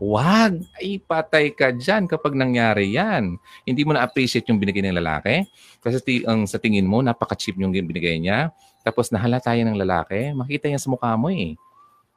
[0.00, 0.62] Wag!
[0.78, 3.36] Ay, patay ka dyan kapag nangyari yan.
[3.66, 5.44] Hindi mo na-appreciate yung binigay ng lalaki.
[5.84, 8.54] Kasi ang, sa tingin mo, napaka-cheap yung binigay niya.
[8.86, 10.30] Tapos nahala tayo ng lalaki.
[10.30, 11.58] Makita yan sa mukha mo eh.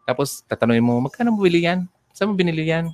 [0.05, 1.89] Tapos tatanungin mo, magkano mo bili yan?
[2.13, 2.93] Saan mo binili yan?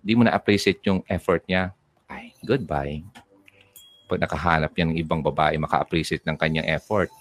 [0.00, 1.76] Di mo na-appreciate yung effort niya.
[2.08, 3.04] Ay, goodbye.
[4.08, 7.12] Pag nakahanap yan ng ibang babae, maka-appreciate ng kanyang effort.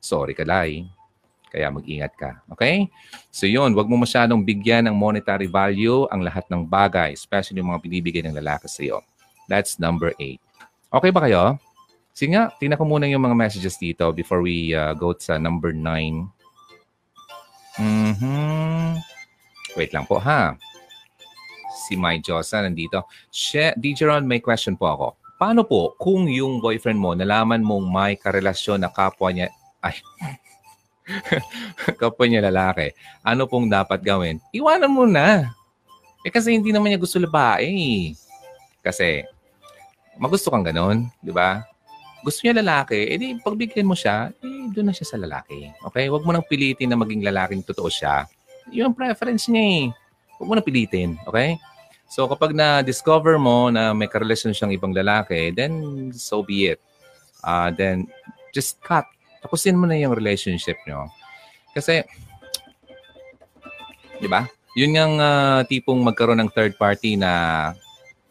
[0.00, 0.88] Sorry ka, Lai.
[1.52, 2.40] Kaya mag-ingat ka.
[2.56, 2.88] Okay?
[3.28, 7.76] So yun, wag mo masyadong bigyan ng monetary value ang lahat ng bagay, especially yung
[7.76, 8.98] mga binibigay ng lalaki sa iyo.
[9.52, 10.40] That's number eight.
[10.88, 11.60] Okay ba kayo?
[12.18, 15.70] Sige nga, tingnan ko muna yung mga messages dito before we uh, go sa number
[15.70, 16.26] nine.
[17.78, 18.98] Mm-hmm.
[19.78, 20.58] Wait lang po ha.
[21.86, 23.06] Si Mai Josa nandito.
[23.30, 25.06] She, DJ Ron, may question po ako.
[25.38, 30.02] Paano po kung yung boyfriend mo nalaman mong may karelasyon na kapwa niya, ay,
[32.02, 34.42] kapwa niya lalaki, ano pong dapat gawin?
[34.50, 35.54] Iwanan mo na.
[36.26, 38.10] Eh kasi hindi naman niya gusto babae.
[38.82, 39.22] Kasi
[40.18, 41.62] magusto kang ganon, di ba?
[42.22, 45.70] Gusto niya lalaki, edi pagbigyan mo siya, eh doon na siya sa lalaki.
[45.90, 46.10] Okay?
[46.10, 48.26] Huwag mo nang pilitin na maging lalaking totoo siya
[48.72, 49.84] yung preference niya eh.
[50.38, 51.58] Huwag mo na pilitin, okay?
[52.08, 56.80] So kapag na-discover mo na may karelasyon siyang ibang lalaki, then so be it.
[57.44, 58.08] Uh, then
[58.54, 59.04] just cut.
[59.44, 61.10] Tapusin mo na yung relationship nyo.
[61.76, 62.02] Kasi,
[64.18, 64.48] di ba?
[64.78, 67.72] Yun yung uh, tipong magkaroon ng third party na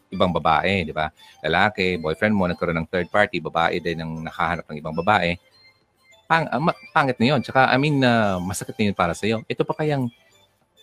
[0.08, 1.12] ibang babae, di ba?
[1.44, 5.36] Lalaki, boyfriend mo, nagkaroon ng third party, babae din ang nakahanap ng ibang babae.
[6.28, 7.40] Pang, uh, pangit na yun.
[7.40, 9.44] Tsaka, I mean, uh, masakit na yun para sa'yo.
[9.48, 10.12] Ito pa kayang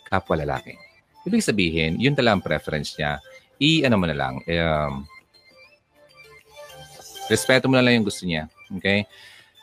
[0.05, 0.77] kapwa lalaki.
[1.25, 3.17] Ibig sabihin, yun talaga ang preference niya.
[3.57, 4.93] I-ano mo na lang, um,
[7.29, 8.45] respeto mo na lang yung gusto niya.
[8.77, 9.09] Okay?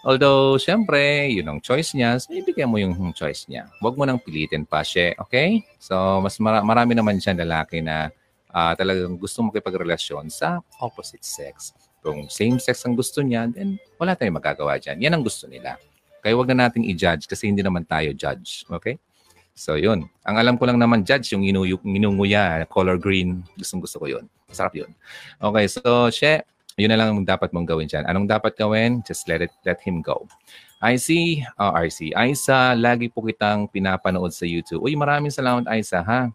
[0.02, 3.70] Although, syempre, yun ang choice niya, so ibigay mo yung choice niya.
[3.78, 5.62] Huwag mo nang pilitin pa siya, okay?
[5.78, 8.10] So, mas mara- marami naman dyan lalaki na
[8.52, 11.72] uh, talagang gusto makipagrelasyon sa opposite sex.
[12.04, 15.00] Kung same sex ang gusto niya, then wala tayong magagawa dyan.
[15.02, 15.80] Yan ang gusto nila.
[16.22, 18.62] Kaya huwag na nating i-judge kasi hindi naman tayo judge.
[18.70, 18.98] Okay?
[19.52, 20.08] So, yun.
[20.24, 23.44] Ang alam ko lang naman, judge, yung inu inunguya, color green.
[23.58, 24.24] Gustong gusto ko yun.
[24.48, 24.90] Masarap yun.
[25.36, 26.40] Okay, so, she,
[26.80, 28.08] yun na lang ang dapat mong gawin dyan.
[28.08, 29.04] Anong dapat gawin?
[29.04, 30.24] Just let it, let him go.
[30.82, 32.16] IC, oh, RC.
[32.16, 34.82] Aisa, lagi po kitang pinapanood sa YouTube.
[34.82, 36.32] Uy, maraming salamat, Aisa, ha?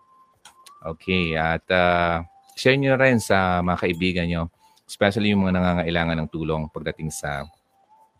[0.87, 2.23] Okay, at uh,
[2.55, 4.47] share nyo rin sa mga kaibigan nyo,
[4.87, 7.43] especially yung mga nangangailangan ng tulong pagdating sa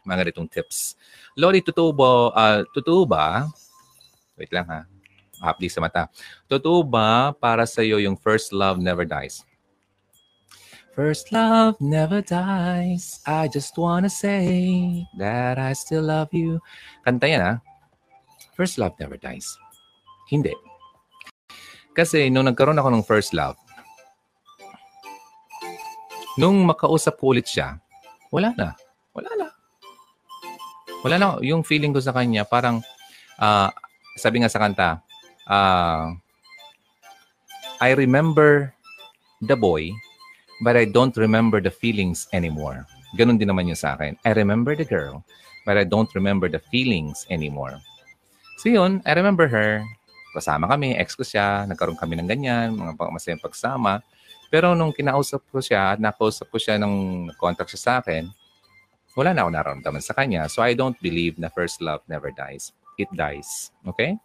[0.03, 0.99] mga ritong tips.
[1.39, 3.47] Lori, totoo ba, uh, totoo ba
[4.37, 4.85] Wait lang ha.
[5.41, 6.09] Hapdi sa mata.
[6.45, 9.41] Totoo ba para sa iyo yung first love never dies?
[10.93, 13.21] First love never dies.
[13.25, 16.61] I just wanna say that I still love you.
[17.05, 17.53] Kanta yan ha.
[18.57, 19.45] First love never dies.
[20.29, 20.66] Hindi.
[21.97, 23.57] Kasi nung nagkaroon ako ng first love,
[26.37, 27.81] nung makausap ko ulit siya,
[28.29, 28.77] wala na.
[29.17, 29.47] Wala na.
[31.01, 31.27] Wala na.
[31.41, 32.85] Yung feeling ko sa kanya, parang
[33.41, 33.73] uh,
[34.13, 35.01] sabi nga sa kanta,
[35.49, 36.13] uh,
[37.81, 38.77] I remember
[39.41, 39.89] the boy,
[40.61, 42.85] but I don't remember the feelings anymore.
[43.17, 44.13] Ganon din naman yun sa akin.
[44.21, 45.25] I remember the girl,
[45.65, 47.81] but I don't remember the feelings anymore.
[48.61, 49.81] So yun, I remember her.
[50.35, 54.03] Kasama kami, ex ko siya, nagkaroon kami ng ganyan, mga masayang pagsama.
[54.47, 58.27] Pero nung kinausap ko siya, nakausap ko siya nung contact siya sa akin,
[59.17, 60.45] wala na ako nararamdaman sa kanya.
[60.47, 63.71] So I don't believe na first love never dies it dies.
[63.85, 64.17] Okay?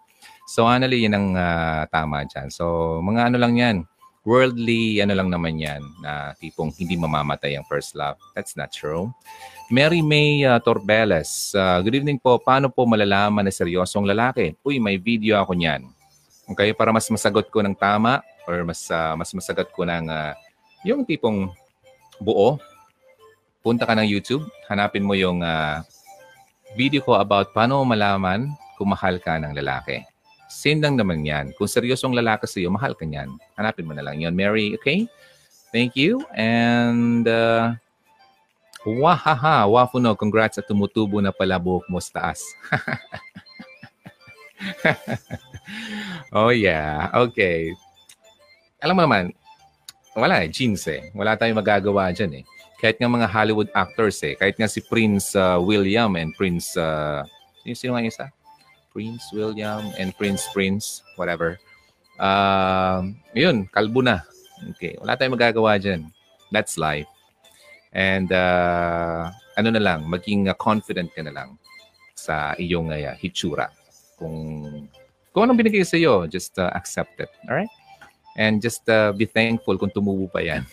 [0.49, 2.49] So, anally, yun ang uh, tama dyan.
[2.51, 3.77] So, mga ano lang yan,
[4.23, 8.19] worldly, ano lang naman yan, na tipong hindi mamamatay ang first love.
[8.35, 9.11] That's not true.
[9.73, 12.39] Mary May uh, Torbeles, uh, good evening po.
[12.39, 14.55] Paano po malalaman na seryosong lalaki?
[14.63, 15.89] Uy, may video ako niyan.
[16.53, 20.35] Okay, para mas masagot ko ng tama or mas uh, mas masagot ko ng uh,
[20.83, 21.49] yung tipong
[22.19, 22.59] buo,
[23.63, 25.81] punta ka ng YouTube, hanapin mo yung uh,
[26.75, 30.03] video ko about paano malaman kung mahal ka ng lalaki.
[30.53, 31.57] Same lang naman yan.
[31.57, 33.33] Kung seryosong lalaki sa iyo, mahal ka niyan.
[33.57, 35.09] Hanapin mo na lang yon Mary, okay?
[35.73, 36.21] Thank you.
[36.37, 37.81] And uh,
[38.83, 42.43] Wahaha, wafuno, congrats at tumutubo na pala buhok mo sa taas.
[46.35, 47.71] oh yeah, okay.
[48.83, 49.31] Alam mo naman,
[50.19, 51.15] wala eh, jeans eh.
[51.15, 52.45] Wala tayong magagawa dyan eh.
[52.83, 54.35] Kahit nga mga Hollywood actors eh.
[54.35, 57.23] Kahit nga si Prince uh, William and Prince, uh,
[57.63, 58.27] sino, sino nga isa?
[58.93, 61.59] Prince William and Prince Prince, whatever.
[62.21, 64.21] Uh, yun, kalbo na.
[64.77, 66.13] Okay, wala tayong magagawa dyan.
[66.53, 67.09] That's life.
[67.93, 71.59] And uh, ano na lang, maging uh, confident ka na lang
[72.15, 73.73] sa iyong uh, hitsura.
[74.21, 74.87] Kung,
[75.35, 77.33] kung anong binigay sa iyo, just uh, accept it.
[77.49, 77.73] Alright?
[78.37, 80.65] And just uh, be thankful kung tumubo pa yan.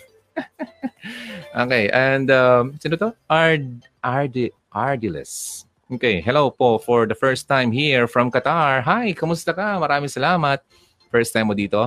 [1.65, 3.11] okay, and um, sino to?
[3.27, 5.65] Ard, Ardi, Ardiles.
[5.89, 8.85] Okay, hello po for the first time here from Qatar.
[8.85, 9.81] Hi, kamusta ka?
[9.81, 10.61] Maraming salamat.
[11.09, 11.81] First time mo dito.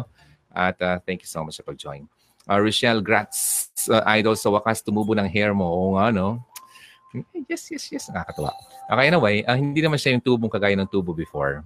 [0.51, 2.11] At uh, thank you so much sa pag-join.
[2.51, 5.71] Uh, Rochelle Gratz, uh, idol sa wakas, tumubo ng hair mo.
[5.71, 6.43] Oo nga, no?
[7.47, 8.05] Yes, yes, yes.
[8.11, 8.51] Nakakatuwa.
[8.91, 11.63] Okay, anyway, uh, hindi naman siya yung tubong kagaya ng tubo before.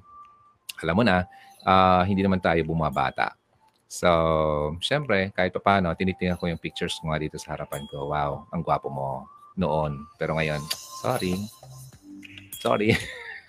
[0.84, 1.24] Alam mo na,
[1.64, 3.32] uh, hindi naman tayo bumabata.
[3.88, 8.12] So, syempre, kahit pa paano, tinitingnan ko yung pictures ko nga dito sa harapan ko.
[8.12, 9.24] Wow, ang gwapo mo
[9.56, 10.04] noon.
[10.20, 10.60] Pero ngayon,
[11.00, 11.40] sorry.
[12.66, 12.90] Sorry.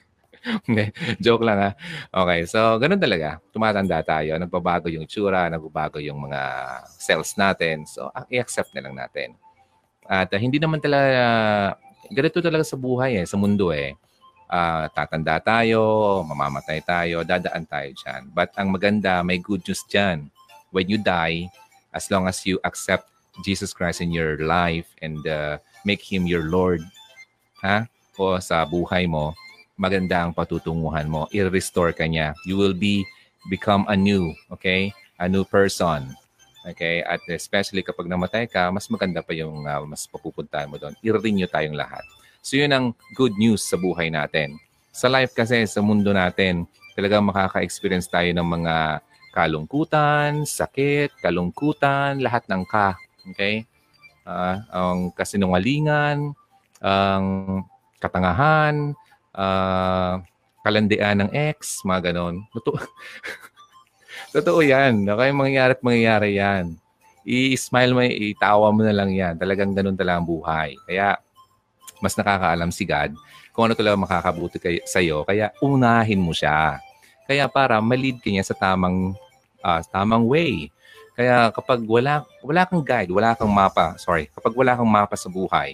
[0.70, 1.72] Hindi, joke lang ha.
[2.14, 3.42] Okay, so ganun talaga.
[3.50, 6.42] Tumatanda tayo, nagbabago yung tsura, nagbabago yung mga
[7.02, 7.84] cells natin.
[7.90, 9.34] So, ah, i-accept na lang natin.
[10.06, 11.70] At uh, hindi naman talaga, uh,
[12.14, 13.98] ganito talaga sa buhay eh, sa mundo eh.
[14.48, 18.32] Uh, tatanda tayo, mamamatay tayo, dadaan tayo dyan.
[18.32, 20.32] But ang maganda, may good news dyan.
[20.72, 21.52] When you die,
[21.92, 23.12] as long as you accept
[23.44, 26.80] Jesus Christ in your life and uh, make Him your Lord,
[27.60, 27.92] ha?
[28.18, 29.38] O sa buhay mo,
[29.78, 31.30] maganda ang patutunguhan mo.
[31.30, 32.34] I-restore ka niya.
[32.50, 33.06] You will be
[33.48, 34.92] become a new, okay?
[35.22, 36.12] A new person.
[36.68, 37.06] Okay?
[37.06, 40.98] At especially kapag namatay ka, mas maganda pa yung uh, mas papupuntahan mo doon.
[41.00, 42.04] I-renew tayong lahat.
[42.44, 44.60] So yun ang good news sa buhay natin.
[44.92, 46.66] Sa life kasi, sa mundo natin,
[46.98, 52.98] talagang makaka-experience tayo ng mga kalungkutan, sakit, kalungkutan, lahat ng ka.
[53.30, 53.70] Okay?
[54.26, 56.34] Uh, ang kasinungalingan,
[56.82, 57.26] ang
[57.98, 58.94] katangahan,
[59.34, 60.22] uh,
[60.66, 62.44] kalandian ng ex, mga ganon.
[62.52, 62.78] Totoo,
[64.36, 65.08] Totoo yan.
[65.08, 66.66] Okay, mangyayari at mangyayari yan.
[67.28, 69.36] I-smile mo, itawa mo na lang yan.
[69.40, 70.76] Talagang ganun talaga ang buhay.
[70.88, 71.20] Kaya,
[72.04, 73.16] mas nakakaalam si God
[73.52, 75.26] kung ano talaga makakabuti kay, sa'yo.
[75.26, 76.78] Kaya, unahin mo siya.
[77.26, 79.18] Kaya para malid ka niya sa tamang,
[79.66, 80.70] uh, tamang way.
[81.18, 85.26] Kaya kapag wala, wala kang guide, wala kang mapa, sorry, kapag wala kang mapa sa
[85.26, 85.74] buhay,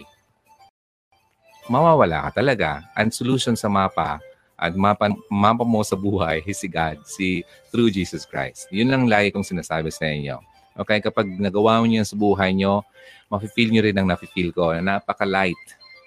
[1.67, 2.83] mawawala ka talaga.
[2.95, 4.19] Ang solution sa mapa
[4.55, 8.71] at mapa, mapa mo sa buhay is si God, si through Jesus Christ.
[8.71, 10.39] Yun lang lagi kong sinasabi sa inyo.
[10.73, 12.81] Okay, kapag nagawa mo niyan sa buhay nyo,
[13.29, 15.59] mafe-feel nyo rin ang nafe-feel ko na napaka-light.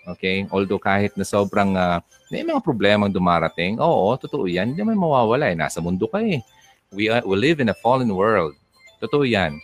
[0.07, 0.47] Okay?
[0.55, 1.99] Although kahit na sobrang uh,
[2.31, 4.75] may mga problemang dumarating, oo, totoo yan.
[4.75, 5.51] Hindi naman mawawala.
[5.51, 5.59] Eh.
[5.59, 6.43] Nasa mundo ka eh.
[6.95, 8.55] We, are, we live in a fallen world.
[9.03, 9.59] Totoo yan.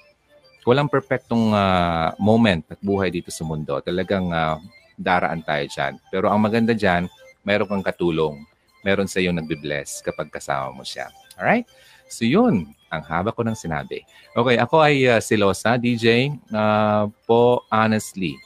[0.67, 3.79] Walang perfectong uh, moment at buhay dito sa mundo.
[3.83, 4.59] Talagang uh,
[4.99, 5.99] daraan tayo dyan.
[6.09, 7.09] Pero ang maganda dyan,
[7.43, 8.43] meron kang katulong.
[8.83, 11.11] Meron sa iyo nagbe-bless kapag kasama mo siya.
[11.39, 11.67] Alright?
[12.11, 14.05] So yun, ang haba ko ng sinabi.
[14.37, 16.35] Okay, ako ay uh, silosa, DJ.
[16.53, 18.37] Uh, po, honestly.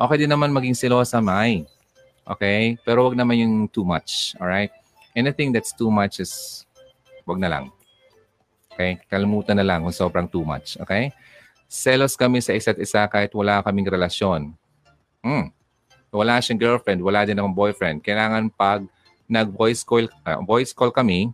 [0.00, 1.68] okay din naman maging silosa, May.
[2.24, 2.80] Okay?
[2.86, 4.32] Pero wag naman yung too much.
[4.40, 4.72] Alright?
[5.12, 6.64] Anything that's too much is,
[7.28, 7.64] wag na lang.
[8.72, 8.96] Okay?
[9.12, 10.80] Kalimutan na lang kung sobrang too much.
[10.80, 11.12] Okay?
[11.68, 14.56] Selos kami sa isa't isa kahit wala kaming relasyon.
[15.20, 15.50] Hmm
[16.10, 18.02] wala siyang girlfriend, wala din akong boyfriend.
[18.02, 18.82] Kailangan pag
[19.30, 21.30] nag-voice call, uh, voice call kami,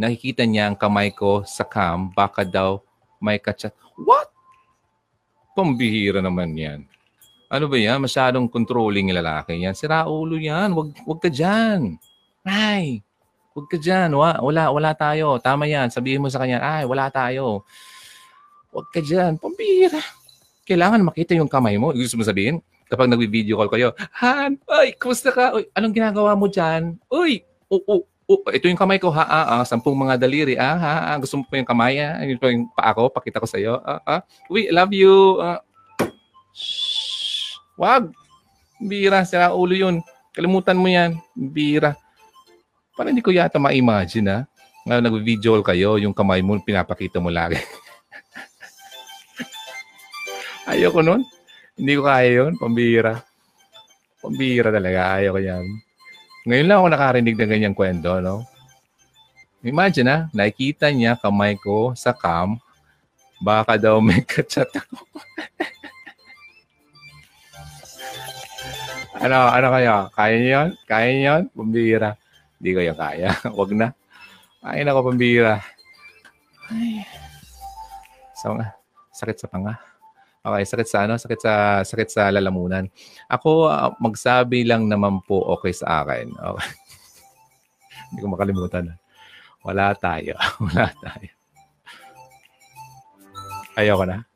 [0.00, 2.80] nakikita niya ang kamay ko sa cam, baka daw
[3.20, 3.76] may kachat.
[4.00, 4.32] What?
[5.52, 6.88] Pambihira naman yan.
[7.52, 8.00] Ano ba yan?
[8.00, 9.76] Masyadong controlling yung lalaki yan.
[9.76, 10.72] Sira ulo yan.
[10.72, 12.00] Wag, wag ka dyan.
[12.46, 13.04] Ay,
[13.52, 14.14] wag ka dyan.
[14.16, 15.36] Wala, wala, wala tayo.
[15.42, 15.92] Tama yan.
[15.92, 17.66] Sabihin mo sa kanya, ay, wala tayo.
[18.72, 19.36] Wag ka dyan.
[19.36, 20.00] Pambihira.
[20.68, 21.92] Kailangan makita yung kamay mo.
[21.92, 22.60] Gusto mo sabihin?
[22.90, 23.88] kapag nagbi-video call kayo,
[24.18, 25.54] Han, ay, kumusta ka?
[25.54, 26.98] Uy, anong ginagawa mo dyan?
[27.06, 30.74] Uy, oh, oh, oh, ito yung kamay ko, ha, ah, ah, sampung mga daliri, ah,
[30.74, 33.62] ha, ah, gusto mo pa yung kamay, ah, ito yung paa ko, pakita ko sa
[33.62, 35.62] iyo, ah, ah, uy, love you, ah,
[36.50, 38.10] shh, wag,
[38.82, 40.02] bira, sira ulo yun,
[40.34, 41.94] kalimutan mo yan, bira.
[42.98, 44.38] Parang hindi ko yata ma-imagine, ha,
[44.82, 47.62] na nag-video kayo, yung kamay mo, pinapakita mo lagi.
[50.70, 51.26] Ayoko nun.
[51.74, 52.54] Hindi ko kaya yun.
[52.54, 53.18] Pambira.
[54.22, 55.18] Pambira talaga.
[55.18, 55.66] Ayaw ko yan.
[56.46, 58.46] Ngayon lang ako nakarinig ng ganyang kwento, no?
[59.66, 62.56] Imagine na, nakikita niya kamay ko sa cam,
[63.42, 65.04] baka daw may kachat ako.
[69.20, 69.94] ano, ano kayo?
[70.16, 70.68] Kaya niyo yun?
[70.86, 71.42] Kaya niyo yun?
[71.52, 72.10] Pambira.
[72.56, 73.30] Hindi ko yung kaya.
[73.58, 73.88] Wag na.
[74.62, 75.58] Ay, nako, pambira.
[76.70, 77.02] Ay.
[78.38, 78.54] So,
[79.12, 79.89] sakit sa panga.
[80.40, 81.20] Okay, sakit sa ano?
[81.20, 82.88] Sakit sa sakit sa lalamunan.
[83.28, 86.32] Ako uh, magsabi lang naman po okay sa akin.
[86.40, 86.68] Okay.
[88.10, 88.90] Hindi ko makalimutan.
[89.62, 90.34] Wala tayo.
[90.66, 91.30] Wala tayo.
[93.78, 94.26] Ayoko na.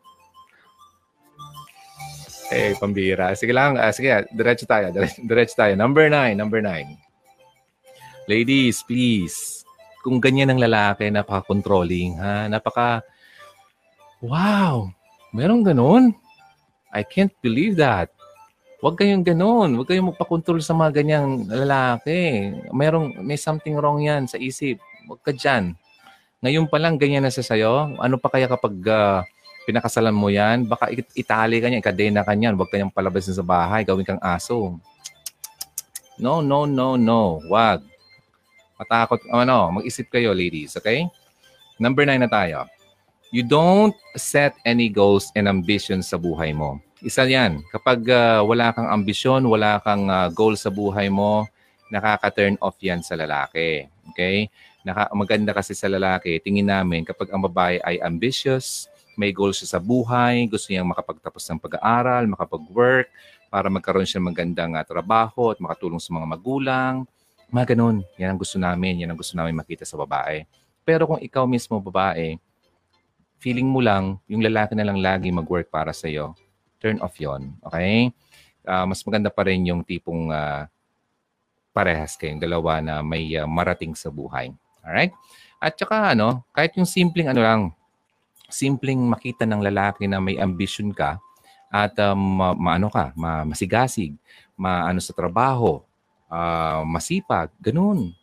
[2.55, 3.35] Eh, pambira.
[3.35, 3.75] Sige lang.
[3.75, 4.95] Uh, sige, diretso tayo.
[4.95, 5.75] Diretso, diretso tayo.
[5.75, 6.39] Number nine.
[6.39, 6.95] Number nine.
[8.31, 9.67] Ladies, please.
[10.07, 12.47] Kung ganyan ang lalaki, napaka-controlling, ha?
[12.47, 13.03] Napaka...
[14.23, 14.95] Wow!
[15.35, 16.15] Merong ganun?
[16.95, 18.15] I can't believe that.
[18.79, 19.75] Huwag kayong ganun.
[19.75, 22.55] Huwag kayong magpakontrol sa mga ganyang lalaki.
[22.71, 24.79] Merong, may something wrong yan sa isip.
[25.11, 25.75] Huwag ka dyan.
[26.39, 27.99] Ngayon pa lang, ganyan na sa sayo.
[27.99, 29.27] Ano pa kaya kapag uh,
[29.67, 33.83] pinakasalan mo yan, baka itali ka niya, ikadena ka niyan, huwag kanyang palabasin sa bahay,
[33.83, 34.79] gawin kang aso.
[36.21, 37.43] No, no, no, no.
[37.51, 37.83] Wag.
[38.79, 41.09] Matakot, ano, mag-isip kayo, ladies, okay?
[41.81, 42.71] Number nine na tayo.
[43.35, 46.79] You don't set any goals and ambitions sa buhay mo.
[47.03, 47.67] Isa yan.
[47.75, 51.43] Kapag uh, wala kang ambisyon, wala kang uh, goal sa buhay mo,
[51.91, 53.91] nakaka-turn off yan sa lalaki.
[54.15, 54.47] Okay?
[54.87, 58.87] Naka, maganda kasi sa lalaki, tingin namin kapag ang babae ay ambitious,
[59.19, 63.11] may goals siya sa buhay, gusto niyang makapagtapos ng pag-aaral, makapag-work,
[63.51, 66.95] para magkaroon siya magandang uh, trabaho at makatulong sa mga magulang.
[67.51, 68.07] Mga ganun.
[68.15, 69.03] Yan ang gusto namin.
[69.03, 70.47] Yan ang gusto namin makita sa babae.
[70.87, 72.39] Pero kung ikaw mismo babae,
[73.45, 76.33] feeling mo lang, yung lalaki na lang lagi mag-work para sa iyo,
[76.81, 78.09] turn off yon Okay?
[78.65, 80.65] Uh, mas maganda pa rin yung tipong uh,
[81.77, 84.49] parehas kayong dalawa na may uh, marating sa buhay.
[84.81, 85.13] Alright?
[85.61, 87.61] At saka ano, kahit yung simpleng ano lang,
[88.49, 91.21] simpleng makita ng lalaki na may ambition ka
[91.69, 94.17] at um, ma, maano ka, ma, masigasig,
[94.57, 95.85] maano sa trabaho,
[96.33, 98.17] uh, masipag, ganun.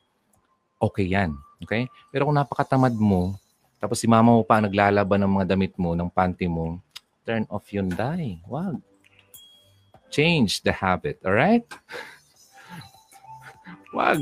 [0.82, 1.38] Okay yan.
[1.62, 1.86] Okay?
[2.10, 3.38] Pero kung napakatamad mo,
[3.82, 6.78] tapos si mama mo pa naglalaban ng mga damit mo, ng panty mo,
[7.26, 8.38] turn off yun, die.
[8.46, 8.78] Wag.
[10.14, 11.18] Change the habit.
[11.26, 11.66] Alright?
[13.98, 14.22] Wag.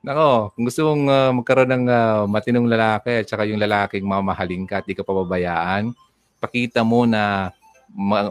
[0.00, 4.64] Nako, kung gusto mong uh, magkaroon ng uh, matinong lalaki at saka yung lalaking mamahalin
[4.64, 5.92] ka at di ka pababayaan,
[6.40, 7.52] pakita mo na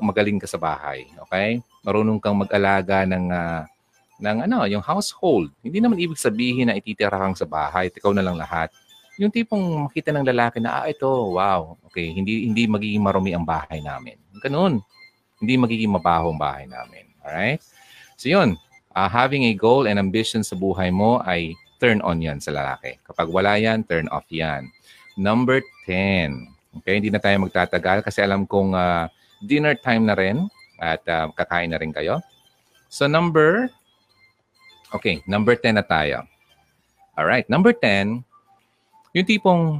[0.01, 1.05] magaling ka sa bahay.
[1.27, 1.61] Okay?
[1.85, 3.61] Marunong kang mag-alaga ng, uh,
[4.23, 5.53] ng ano, yung household.
[5.61, 8.73] Hindi naman ibig sabihin na ititira kang sa bahay ikaw na lang lahat.
[9.15, 13.47] Yung tipong makita ng lalaki na, ah, ito, wow, okay, hindi hindi magiging marumi ang
[13.47, 14.19] bahay namin.
[14.43, 14.83] Ganun.
[15.39, 17.07] Hindi magiging mabaho ang bahay namin.
[17.23, 17.63] Alright?
[18.15, 18.59] So yun,
[18.95, 22.95] uh, having a goal and ambition sa buhay mo ay turn on yan sa lalaki.
[23.03, 24.67] Kapag wala yan, turn off yan.
[25.19, 26.81] Number 10.
[26.83, 29.07] Okay, hindi na tayo magtatagal kasi alam kong uh,
[29.43, 30.47] dinner time na rin
[30.79, 32.19] at uh, kakain na rin kayo.
[32.91, 33.71] So number,
[34.91, 36.23] okay, number 10 na tayo.
[37.15, 38.23] Alright, number 10,
[39.15, 39.79] yung tipong,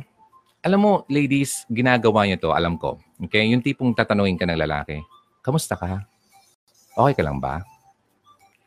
[0.64, 3.04] alam mo, ladies, ginagawa niyo to, alam ko.
[3.20, 5.04] Okay, yung tipong tatanungin ka ng lalaki,
[5.44, 6.08] kamusta ka?
[6.96, 7.60] Okay ka lang ba?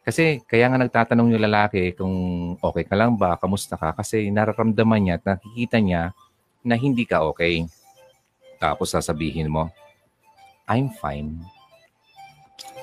[0.05, 2.13] Kasi kaya nga nagtatanong yung lalaki kung
[2.61, 6.13] okay ka lang ba, kamusta ka, kasi nararamdaman niya at nakikita niya
[6.61, 7.65] na hindi ka okay.
[8.61, 9.73] Tapos sasabihin mo,
[10.69, 11.41] I'm fine.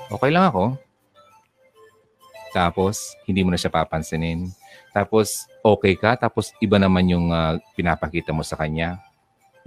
[0.09, 0.73] Okay lang ako.
[2.49, 4.49] Tapos, hindi mo na siya papansinin.
[4.95, 6.15] Tapos, okay ka.
[6.15, 9.03] Tapos, iba naman yung uh, pinapakita mo sa kanya.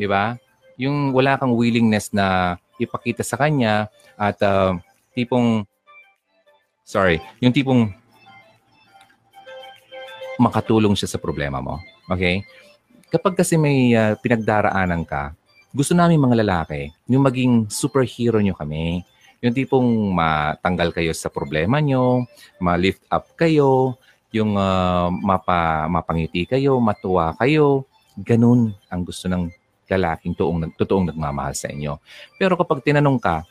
[0.00, 0.40] Di ba?
[0.80, 4.72] Yung wala kang willingness na ipakita sa kanya at uh,
[5.12, 5.68] tipong
[6.88, 7.20] Sorry.
[7.44, 7.92] Yung tipong
[10.40, 11.76] makatulong siya sa problema mo.
[12.08, 12.40] Okay?
[13.12, 15.36] Kapag kasi may uh, pinagdaraanan ka,
[15.68, 19.04] gusto namin mga lalaki, yung maging superhero nyo kami.
[19.44, 22.24] Yung tipong matanggal kayo sa problema nyo,
[22.56, 24.00] ma-lift up kayo,
[24.32, 27.88] yung uh, mapa, mapangiti kayo, matuwa kayo.
[28.18, 29.48] Ganun ang gusto ng
[29.88, 31.96] lalaking toong, totoong nagmamahal sa inyo.
[32.36, 33.46] Pero kapag tinanong ka,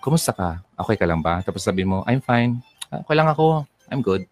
[0.00, 0.64] kumusta ka?
[0.78, 1.44] Okay ka lang ba?
[1.44, 2.62] Tapos sabi mo, I'm fine.
[2.88, 3.68] Okay lang ako.
[3.92, 4.24] I'm good.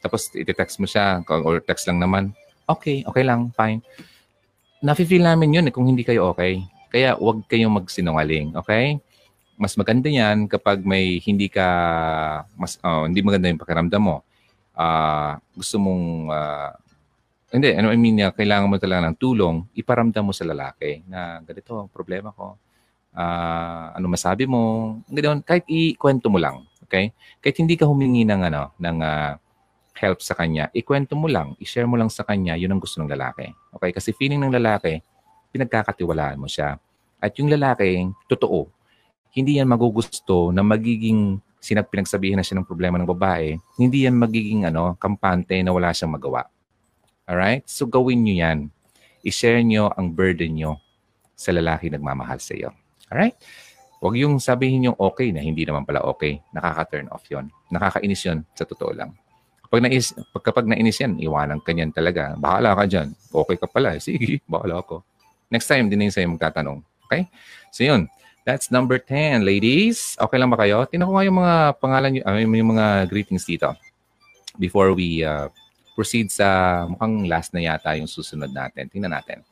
[0.00, 2.32] Tapos iti-text mo siya or text lang naman.
[2.70, 3.82] Okay, okay lang, fine.
[4.80, 6.62] Nafe-feel namin yun eh, kung hindi kayo okay.
[6.88, 9.02] Kaya huwag kayong magsinungaling, okay?
[9.60, 11.68] Mas maganda yan kapag may hindi ka,
[12.56, 14.24] mas, oh, hindi maganda yung pakiramdam mo.
[14.72, 16.72] Uh, gusto mong, uh,
[17.52, 21.44] hindi, ano I mean, uh, kailangan mo talaga ng tulong, iparamdam mo sa lalaki na
[21.44, 22.56] ganito ang problema ko
[23.14, 27.14] uh, ano masabi mo, ganoon, kahit ikwento mo lang, okay?
[27.42, 29.32] Kahit hindi ka humingi ng ano, ng uh,
[29.98, 33.10] help sa kanya, ikwento mo lang, i-share mo lang sa kanya, yun ang gusto ng
[33.10, 33.52] lalaki.
[33.76, 33.92] Okay?
[33.92, 35.02] Kasi feeling ng lalaki,
[35.52, 36.80] pinagkakatiwalaan mo siya.
[37.20, 38.64] At yung lalaki, totoo,
[39.30, 44.16] hindi yan magugusto na magiging sinag pinagsabihin na siya ng problema ng babae, hindi yan
[44.16, 46.48] magiging ano, kampante na wala siyang magawa.
[47.28, 47.68] Alright?
[47.68, 48.58] So gawin nyo yan.
[49.22, 50.80] I-share nyo ang burden nyo
[51.36, 52.72] sa lalaki nagmamahal sa iyo.
[53.12, 53.36] Alright?
[54.00, 56.40] Huwag yung sabihin yung okay na hindi naman pala okay.
[56.56, 57.52] Nakaka-turn off yon.
[57.68, 59.12] Nakakainis yon sa totoo lang.
[59.70, 62.34] Pag nais, pag, kapag nainis yan, iwanan ka niyan talaga.
[62.34, 63.12] Bahala ka dyan.
[63.30, 63.94] Okay ka pala.
[64.02, 65.04] Sige, bahala ako.
[65.52, 66.80] Next time, din na sa'yo magtatanong.
[67.06, 67.28] Okay?
[67.70, 68.10] So yun.
[68.50, 70.18] That's number 10, ladies.
[70.18, 70.82] Okay lang ba kayo?
[70.82, 73.70] Tingnan ko nga yung mga pangalan, uh, yung mga greetings dito.
[74.58, 75.54] Before we uh,
[75.94, 78.90] proceed sa mukhang last na yata yung susunod natin.
[78.90, 79.46] Tingnan natin.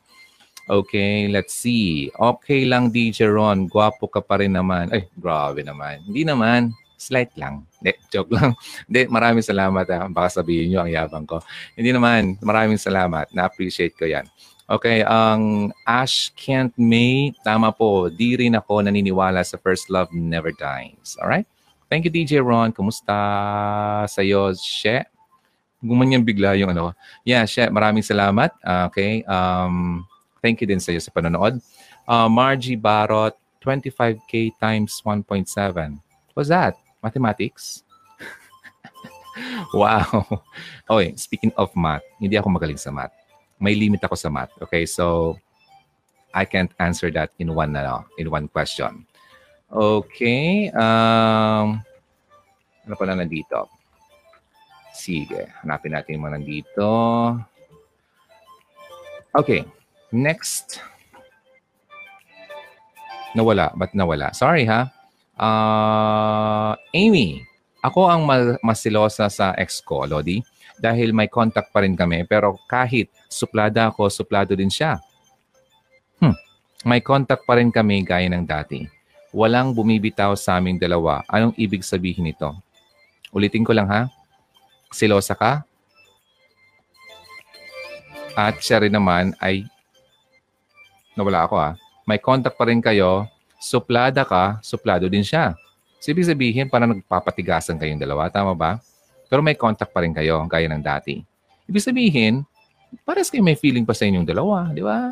[0.67, 2.11] Okay, let's see.
[2.11, 3.71] Okay lang, DJ Ron.
[3.71, 4.91] Gwapo ka pa rin naman.
[4.91, 6.03] Ay, grabe naman.
[6.03, 6.75] Hindi naman.
[6.99, 7.63] Slight lang.
[7.79, 8.51] Hindi, joke lang.
[8.91, 9.87] Hindi, maraming salamat.
[9.87, 9.95] Ha.
[9.95, 10.07] Ah.
[10.11, 11.39] Baka sabihin nyo ang yabang ko.
[11.71, 12.35] Hindi naman.
[12.43, 13.31] Maraming salamat.
[13.31, 14.27] Na-appreciate ko yan.
[14.69, 18.05] Okay, ang Ash Kent May, tama po.
[18.05, 21.17] Di rin ako naniniwala sa first love never dies.
[21.17, 21.49] Alright?
[21.89, 22.69] Thank you, DJ Ron.
[22.69, 23.17] Kumusta
[24.05, 25.01] sa'yo, She?
[25.81, 26.93] Gumanyan bigla yung ano.
[27.25, 28.53] Yeah, She, maraming salamat.
[28.93, 29.25] Okay.
[29.25, 30.05] Um,
[30.37, 31.57] thank you din sa'yo sa panonood.
[32.05, 33.33] Uh, Margie Barot,
[33.65, 35.49] 25K times 1.7.
[36.37, 36.77] What's that?
[37.01, 37.81] Mathematics?
[39.73, 40.29] wow.
[40.85, 43.17] Okay, speaking of math, hindi ako magaling sa math.
[43.59, 44.55] May limit ako sa math.
[44.63, 45.35] Okay, so
[46.33, 49.05] I can't answer that in one ano, in one question.
[49.69, 50.73] Okay.
[50.73, 51.83] Um,
[52.87, 53.69] ano pa na nandito?
[54.95, 56.89] Sige, hanapin natin yung mga nandito.
[59.35, 59.61] Okay,
[60.09, 60.81] next.
[63.37, 63.69] Nawala.
[63.77, 64.33] Ba't nawala?
[64.33, 64.89] Sorry ha.
[65.39, 67.45] Uh, Amy,
[67.79, 68.27] ako ang
[68.59, 70.43] mas silosa sa ex ko, Lodi,
[70.79, 72.27] dahil may contact pa rin kami.
[72.27, 74.99] Pero kahit suplada ako, suplado din siya.
[76.19, 76.35] Hmm.
[76.83, 78.83] May contact pa rin kami gaya ng dati.
[79.31, 81.23] Walang bumibitaw sa aming dalawa.
[81.27, 82.55] Anong ibig sabihin nito?
[83.29, 84.09] Ulitin ko lang ha.
[84.89, 85.61] Silosa ka?
[88.33, 89.67] At siya rin naman ay
[91.13, 91.71] nawala ako ha.
[92.07, 93.27] May contact pa rin kayo.
[93.59, 95.53] Suplada ka, suplado din siya.
[95.99, 98.31] So, ibig sabihin, parang nagpapatigasan kayong dalawa.
[98.31, 98.79] Tama ba?
[99.27, 101.19] Pero may contact pa rin kayo, gaya ng dati.
[101.67, 102.47] Ibig sabihin,
[103.03, 104.71] pares kayo may feeling pa sa inyong dalawa.
[104.71, 105.11] Di ba?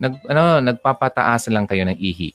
[0.00, 2.32] Nag, ano, nagpapataasan lang kayo ng ihi.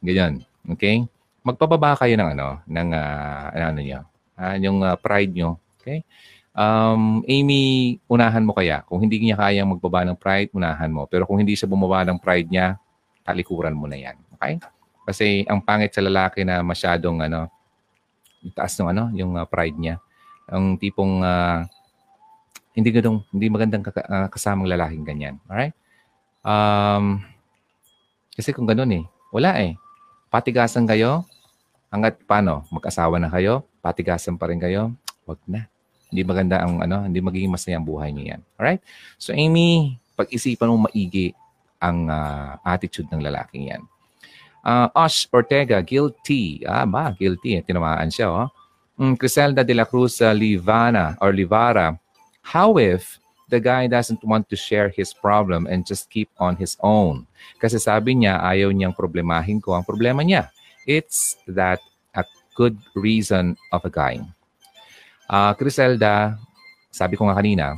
[0.00, 0.40] Ganyan.
[0.64, 1.04] Okay?
[1.44, 4.00] Magpababa kayo ng ano, ng uh, ano niyo,
[4.40, 5.60] uh, yung uh, pride nyo.
[5.82, 6.00] Okay?
[6.54, 8.86] Um, Amy, unahan mo kaya.
[8.86, 11.04] Kung hindi niya kayang magbaba ng pride, unahan mo.
[11.10, 12.78] Pero kung hindi siya bumaba ng pride niya,
[13.26, 14.16] talikuran mo na yan.
[14.38, 14.62] Okay?
[15.04, 17.48] Kasi ang pangit sa lalaki na masyadong ano,
[18.56, 19.96] taas ng ano, yung uh, pride niya.
[20.48, 21.64] Ang tipong uh,
[22.74, 25.36] hindi gandang, hindi magandang uh, kasamang lalaking ganyan.
[25.46, 25.72] Alright?
[26.44, 27.22] Um,
[28.34, 29.78] kasi kung ganoon eh, wala eh.
[30.28, 31.22] Patigasan kayo,
[31.94, 34.90] hanggat paano, mag-asawa na kayo, patigasan pa rin kayo,
[35.24, 35.70] wag na.
[36.10, 38.40] Hindi maganda ang ano, hindi magiging masaya ang buhay niyo yan.
[38.58, 38.82] Alright?
[39.16, 41.30] So Amy, pag-isipan mo maigi
[41.78, 43.82] ang uh, attitude ng lalaking yan.
[44.64, 46.64] Uh, Osh Ortega, guilty.
[46.64, 47.12] Ah, ba?
[47.12, 47.60] Guilty.
[47.60, 48.48] Tinamaan siya, oh.
[48.96, 51.98] Mm, Criselda de la Cruz uh, Livana or Livara.
[52.40, 56.78] How if the guy doesn't want to share his problem and just keep on his
[56.80, 57.26] own?
[57.60, 60.48] Kasi sabi niya, ayaw niyang problemahin ko ang problema niya.
[60.86, 61.82] It's that
[62.14, 64.22] a good reason of a guy.
[65.26, 66.38] Uh, Criselda,
[66.94, 67.74] sabi ko nga kanina,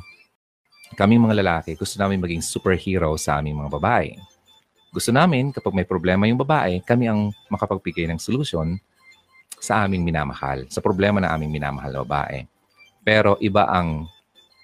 [1.01, 4.13] kaming mga lalaki, gusto namin maging superhero sa aming mga babae.
[4.97, 8.81] Gusto namin, kapag may problema yung babae, kami ang makapagbigay ng solusyon
[9.61, 12.49] sa aming minamahal, sa problema na aming minamahal na babae.
[13.05, 14.09] Pero iba ang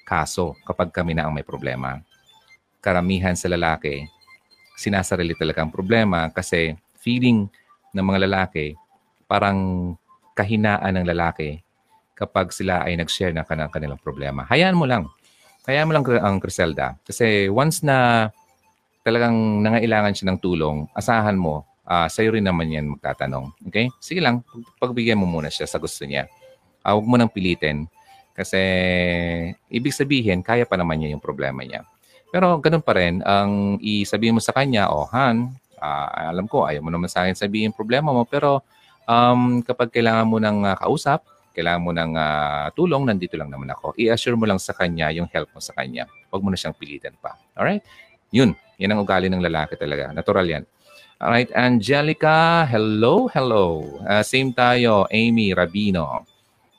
[0.09, 2.01] kaso kapag kami na ang may problema.
[2.81, 4.09] Karamihan sa lalaki,
[4.73, 7.45] sinasarili talaga ang problema kasi feeling
[7.93, 8.73] ng mga lalaki
[9.29, 9.93] parang
[10.33, 11.61] kahinaan ng lalaki
[12.17, 14.49] kapag sila ay nag-share ng kanilang problema.
[14.49, 15.13] Hayaan mo lang.
[15.69, 16.97] Hayaan mo lang ang Criselda.
[17.05, 18.33] Kasi once na
[19.03, 23.51] talagang nangailangan siya ng tulong, asahan mo, uh, sa'yo rin naman yan magtatanong.
[23.69, 23.91] Okay?
[23.99, 24.47] Sige lang,
[24.79, 26.31] pagbigyan mo muna siya sa gusto niya.
[26.83, 27.87] Uh, huwag mo nang pilitin
[28.33, 28.59] kasi
[29.69, 31.85] ibig sabihin, kaya pa naman niya yung problema niya.
[32.33, 36.81] Pero ganun pa rin, ang isabihin mo sa kanya, oh Han, uh, alam ko, ayaw
[36.81, 38.65] mo naman sa akin sabihin problema mo, pero
[39.05, 43.69] um, kapag kailangan mo ng uh, kausap, kailangan mo ng uh, tulong, nandito lang naman
[43.69, 43.93] ako.
[44.01, 46.09] I-assure mo lang sa kanya yung help mo sa kanya.
[46.33, 47.37] Huwag mo na siyang pilitin pa.
[47.53, 47.85] Alright?
[48.33, 48.57] Yun.
[48.83, 50.11] Yan ang ugali ng lalaki talaga.
[50.11, 50.65] Natural yan.
[51.23, 53.87] Alright, Angelica, hello, hello.
[54.03, 56.27] Uh, same tayo, Amy Rabino.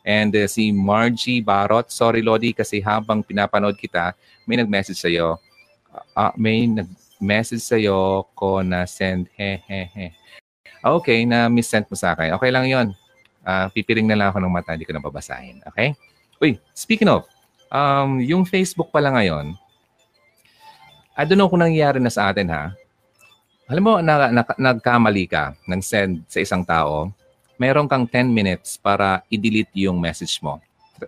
[0.03, 4.11] And uh, si Margie Barot, sorry Lodi kasi habang pinapanood kita,
[4.43, 5.39] may nag-message sa'yo.
[6.11, 9.63] Uh, may nag-message sa'yo ko na send he.
[10.83, 12.35] Okay, na miss-sent mo sa akin.
[12.35, 12.87] Okay lang yon.
[13.47, 15.63] Uh, pipiring na lang ako ng mata, hindi ko na babasahin.
[15.71, 15.95] Okay?
[16.43, 17.23] Uy, speaking of,
[17.71, 19.55] um, yung Facebook pala ngayon,
[21.13, 22.73] I don't know kung nangyayari na sa atin ha.
[23.69, 27.13] Alam mo, na, na, nagkamali ka ng send sa isang tao,
[27.55, 30.59] meron kang 10 minutes para i-delete yung message mo.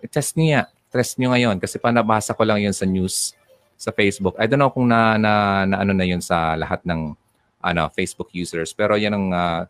[0.08, 0.70] Test niya.
[0.88, 3.34] Test niyo ngayon kasi panabasa ko lang yun sa news
[3.76, 4.38] sa Facebook.
[4.40, 7.12] I don't know kung na, na, na ano na yun sa lahat ng
[7.60, 9.62] ano Facebook users pero yan ang uh,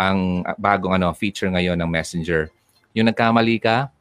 [0.00, 2.48] ang bagong ano feature ngayon ng Messenger.
[2.96, 3.92] Yung nagkamali ka,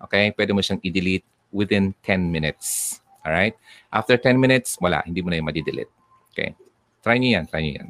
[0.00, 2.98] okay, pwede mo siyang i-delete within 10 minutes.
[3.24, 3.56] All right?
[3.88, 5.90] After 10 minutes, wala, hindi mo na yung ma-delete.
[6.30, 6.52] Okay?
[7.00, 7.88] Try niyo yan, try niyo yan.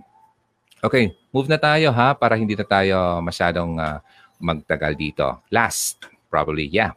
[0.85, 3.99] Okay, move na tayo ha para hindi na tayo masyadong uh,
[4.39, 5.27] magtagal dito.
[5.49, 6.93] Last, probably, yeah.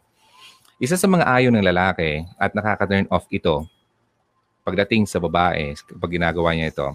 [0.78, 3.66] Isa sa mga ayon ng lalaki at nakaka-turn off ito
[4.68, 6.88] pagdating sa babae, pag ginagawa niya ito,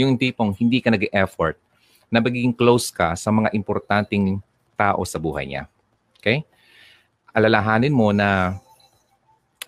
[0.00, 1.60] yung tipong hindi ka nag-effort
[2.08, 4.40] na magiging close ka sa mga importanteng
[4.80, 5.68] tao sa buhay niya.
[6.16, 6.40] Okay?
[7.36, 8.56] Alalahanin mo na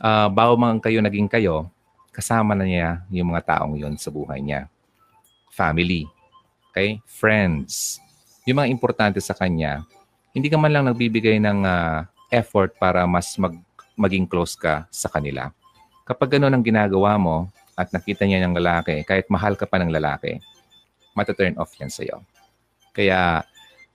[0.03, 1.70] uh, bago man kayo naging kayo,
[2.11, 4.66] kasama na niya yung mga taong yon sa buhay niya.
[5.55, 6.11] Family.
[6.74, 6.98] Okay?
[7.07, 8.03] Friends.
[8.44, 9.86] Yung mga importante sa kanya,
[10.34, 13.55] hindi ka man lang nagbibigay ng uh, effort para mas mag,
[13.94, 15.55] maging close ka sa kanila.
[16.03, 17.46] Kapag gano'n ang ginagawa mo
[17.78, 20.42] at nakita niya ng lalaki, kahit mahal ka pa ng lalaki,
[21.14, 22.20] mata-turn off yan sa'yo.
[22.92, 23.44] Kaya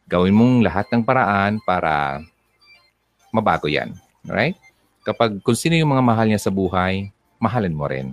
[0.08, 2.24] gawin mong lahat ng paraan para
[3.34, 3.92] mabago yan.
[4.24, 4.58] Right?
[5.08, 7.08] Kapag kung sino yung mga mahal niya sa buhay,
[7.40, 8.12] mahalin mo rin.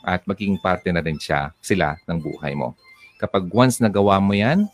[0.00, 2.72] At maging parte na rin siya, sila ng buhay mo.
[3.20, 4.64] Kapag once nagawa mo yan,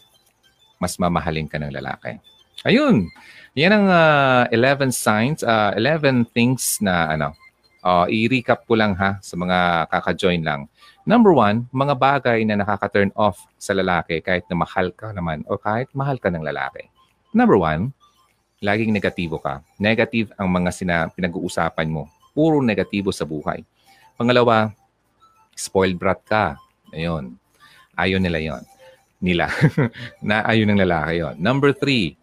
[0.78, 2.22] mas mamahalin ka ng lalaki.
[2.62, 3.10] Ayun.
[3.58, 7.34] Yan ang uh, 11 signs, uh, 11 things na ano,
[7.86, 10.66] Uh, i-recap ko lang ha sa mga kaka-join lang.
[11.06, 15.54] Number one, mga bagay na nakaka-turn off sa lalaki kahit na mahal ka naman o
[15.54, 16.90] kahit mahal ka ng lalaki.
[17.30, 17.94] Number one,
[18.66, 19.62] laging negatibo ka.
[19.78, 22.10] Negative ang mga sina, pinag-uusapan mo.
[22.34, 23.62] Puro negatibo sa buhay.
[24.18, 24.74] Pangalawa,
[25.54, 26.58] spoiled brat ka.
[26.90, 27.38] Ayun.
[27.94, 28.62] Ayaw nila yon
[29.22, 29.46] Nila.
[30.26, 32.18] na ayaw ng lalaki yon Number three,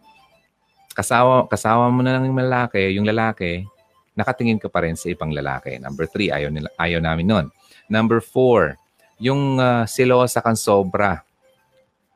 [0.92, 3.66] kasawa, kasawa mo na lang yung lalaki, yung lalaki,
[4.14, 5.80] nakatingin ka pa rin sa ibang lalaki.
[5.82, 7.46] Number three, ayaw, nila, ayaw namin nun.
[7.90, 8.78] Number four,
[9.18, 11.22] yung uh, silosa kang sobra.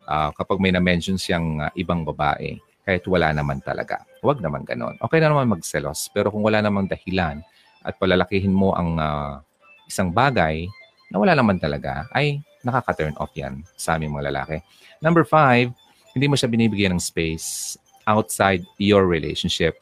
[0.09, 2.57] Uh, kapag may na-mention siyang uh, ibang babae,
[2.89, 4.01] kahit wala naman talaga.
[4.25, 4.97] Huwag naman ganon.
[5.05, 7.45] Okay na naman magselos, pero kung wala namang dahilan
[7.85, 9.45] at palalakihin mo ang uh,
[9.85, 10.65] isang bagay
[11.13, 14.65] na wala naman talaga, ay nakaka-turn off yan sa aming mga lalaki.
[15.05, 15.69] Number five,
[16.17, 17.77] hindi mo siya binibigyan ng space
[18.09, 19.77] outside your relationship.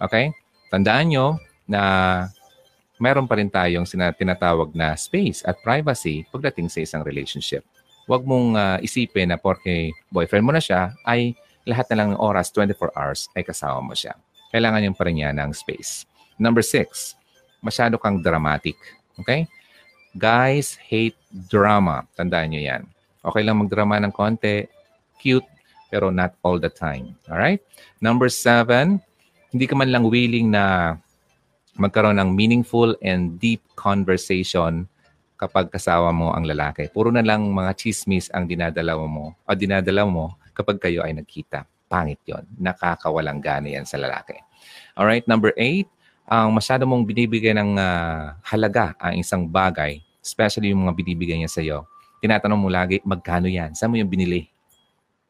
[0.00, 0.32] Okay?
[0.72, 1.36] Tandaan nyo,
[1.66, 1.82] na
[2.96, 3.84] meron pa rin tayong
[4.16, 7.66] tinatawag na space at privacy pagdating sa isang relationship.
[8.06, 11.34] Huwag mong uh, isipin na porque boyfriend mo na siya, ay
[11.66, 14.14] lahat na lang ng oras, 24 hours, ay kasama mo siya.
[14.54, 16.06] Kailangan yung pa niya ng space.
[16.38, 17.18] Number six,
[17.58, 18.78] masyado kang dramatic.
[19.18, 19.50] Okay?
[20.14, 22.06] Guys hate drama.
[22.14, 22.82] Tandaan nyo yan.
[23.26, 24.70] Okay lang magdrama ng konti,
[25.18, 25.44] cute,
[25.90, 27.18] pero not all the time.
[27.26, 27.60] Alright?
[27.98, 29.02] Number seven,
[29.50, 30.96] hindi ka man lang willing na
[31.76, 34.88] magkaroon ng meaningful and deep conversation
[35.36, 36.88] kapag kasama mo ang lalaki.
[36.88, 41.68] Puro na lang mga chismis ang dinadala mo o dinadala mo kapag kayo ay nagkita.
[41.86, 42.42] Pangit yon.
[42.56, 44.34] Nakakawalang gana yan sa lalaki.
[44.96, 45.86] Alright, number eight,
[46.26, 51.52] ang masyado mong binibigay ng uh, halaga ang isang bagay, especially yung mga binibigay niya
[51.52, 51.86] sa iyo.
[52.18, 53.76] Tinatanong mo lagi, magkano yan?
[53.76, 54.50] Saan mo yung binili?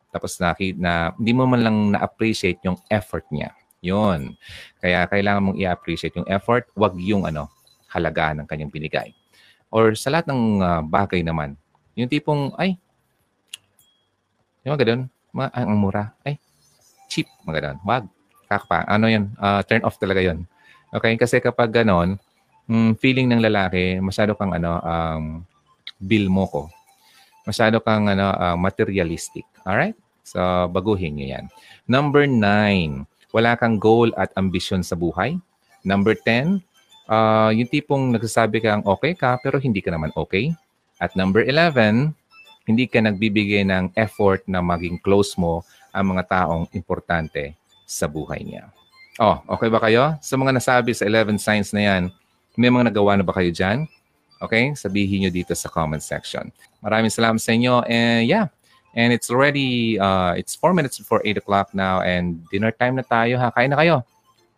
[0.09, 3.53] Tapos na, na hindi mo man lang na-appreciate yung effort niya.
[3.85, 4.32] Yun.
[4.81, 7.53] Kaya kailangan mong i-appreciate yung effort, wag yung ano,
[7.93, 9.12] halaga ng kanyang binigay.
[9.69, 11.61] Or sa lahat ng uh, bagay naman,
[11.93, 12.81] yung tipong, ay,
[14.65, 14.97] yung mga
[15.36, 16.40] mga, ang mura, ay,
[17.12, 17.76] cheap, mga.
[17.84, 18.08] Wag.
[18.46, 18.86] Kakpa.
[18.86, 19.34] Ano yun?
[19.36, 20.46] Uh, turn off talaga yun.
[20.94, 21.18] Okay?
[21.18, 22.16] Kasi kapag ganon,
[22.70, 25.24] mm, feeling ng lalaki, masyado kang ano, um,
[25.98, 26.62] bill mo ko.
[27.44, 29.44] Masyado kang ano, uh, materialistic.
[29.66, 29.98] Alright?
[30.26, 30.40] So,
[30.70, 31.44] baguhin nyo yan.
[31.86, 35.38] Number nine, wala kang goal at ambisyon sa buhay.
[35.86, 36.58] Number 10,
[37.06, 40.50] uh, yung tipong nagsasabi kang okay ka pero hindi ka naman okay.
[40.98, 42.10] At number 11,
[42.66, 45.62] hindi ka nagbibigay ng effort na maging close mo
[45.94, 47.55] ang mga taong importante
[47.86, 48.68] sa buhay niya.
[49.16, 50.18] Oh, okay ba kayo?
[50.20, 52.02] Sa mga nasabi sa 11 signs na yan,
[52.59, 53.88] may mga nagawa na ba kayo dyan?
[54.43, 54.76] Okay?
[54.76, 56.52] Sabihin nyo dito sa comment section.
[56.84, 57.80] Maraming salamat sa inyo.
[57.88, 58.52] And yeah,
[58.97, 63.05] And it's already, uh, it's 4 minutes before 8 o'clock now and dinner time na
[63.05, 63.52] tayo ha.
[63.52, 64.01] Kain na kayo.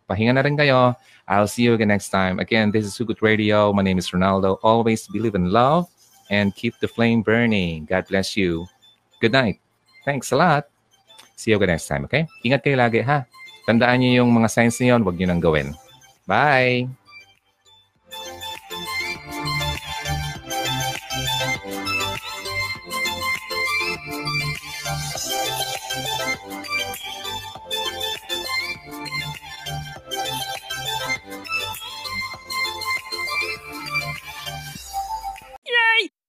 [0.07, 0.95] Pahinga na rin kayo.
[1.27, 2.39] I'll see you again next time.
[2.39, 3.75] Again, this is Hugot Radio.
[3.75, 4.55] My name is Ronaldo.
[4.63, 5.91] Always believe in love
[6.29, 7.85] and keep the flame burning.
[7.85, 8.65] God bless you.
[9.19, 9.59] Good night.
[10.05, 10.69] Thanks a lot.
[11.35, 12.27] See you next time, okay?
[12.45, 13.25] Ingat kayo lagi, ha?
[13.67, 15.71] Tandaan niyo yung mga signs niyon, huwag niyo nang gawin.
[16.27, 16.89] Bye!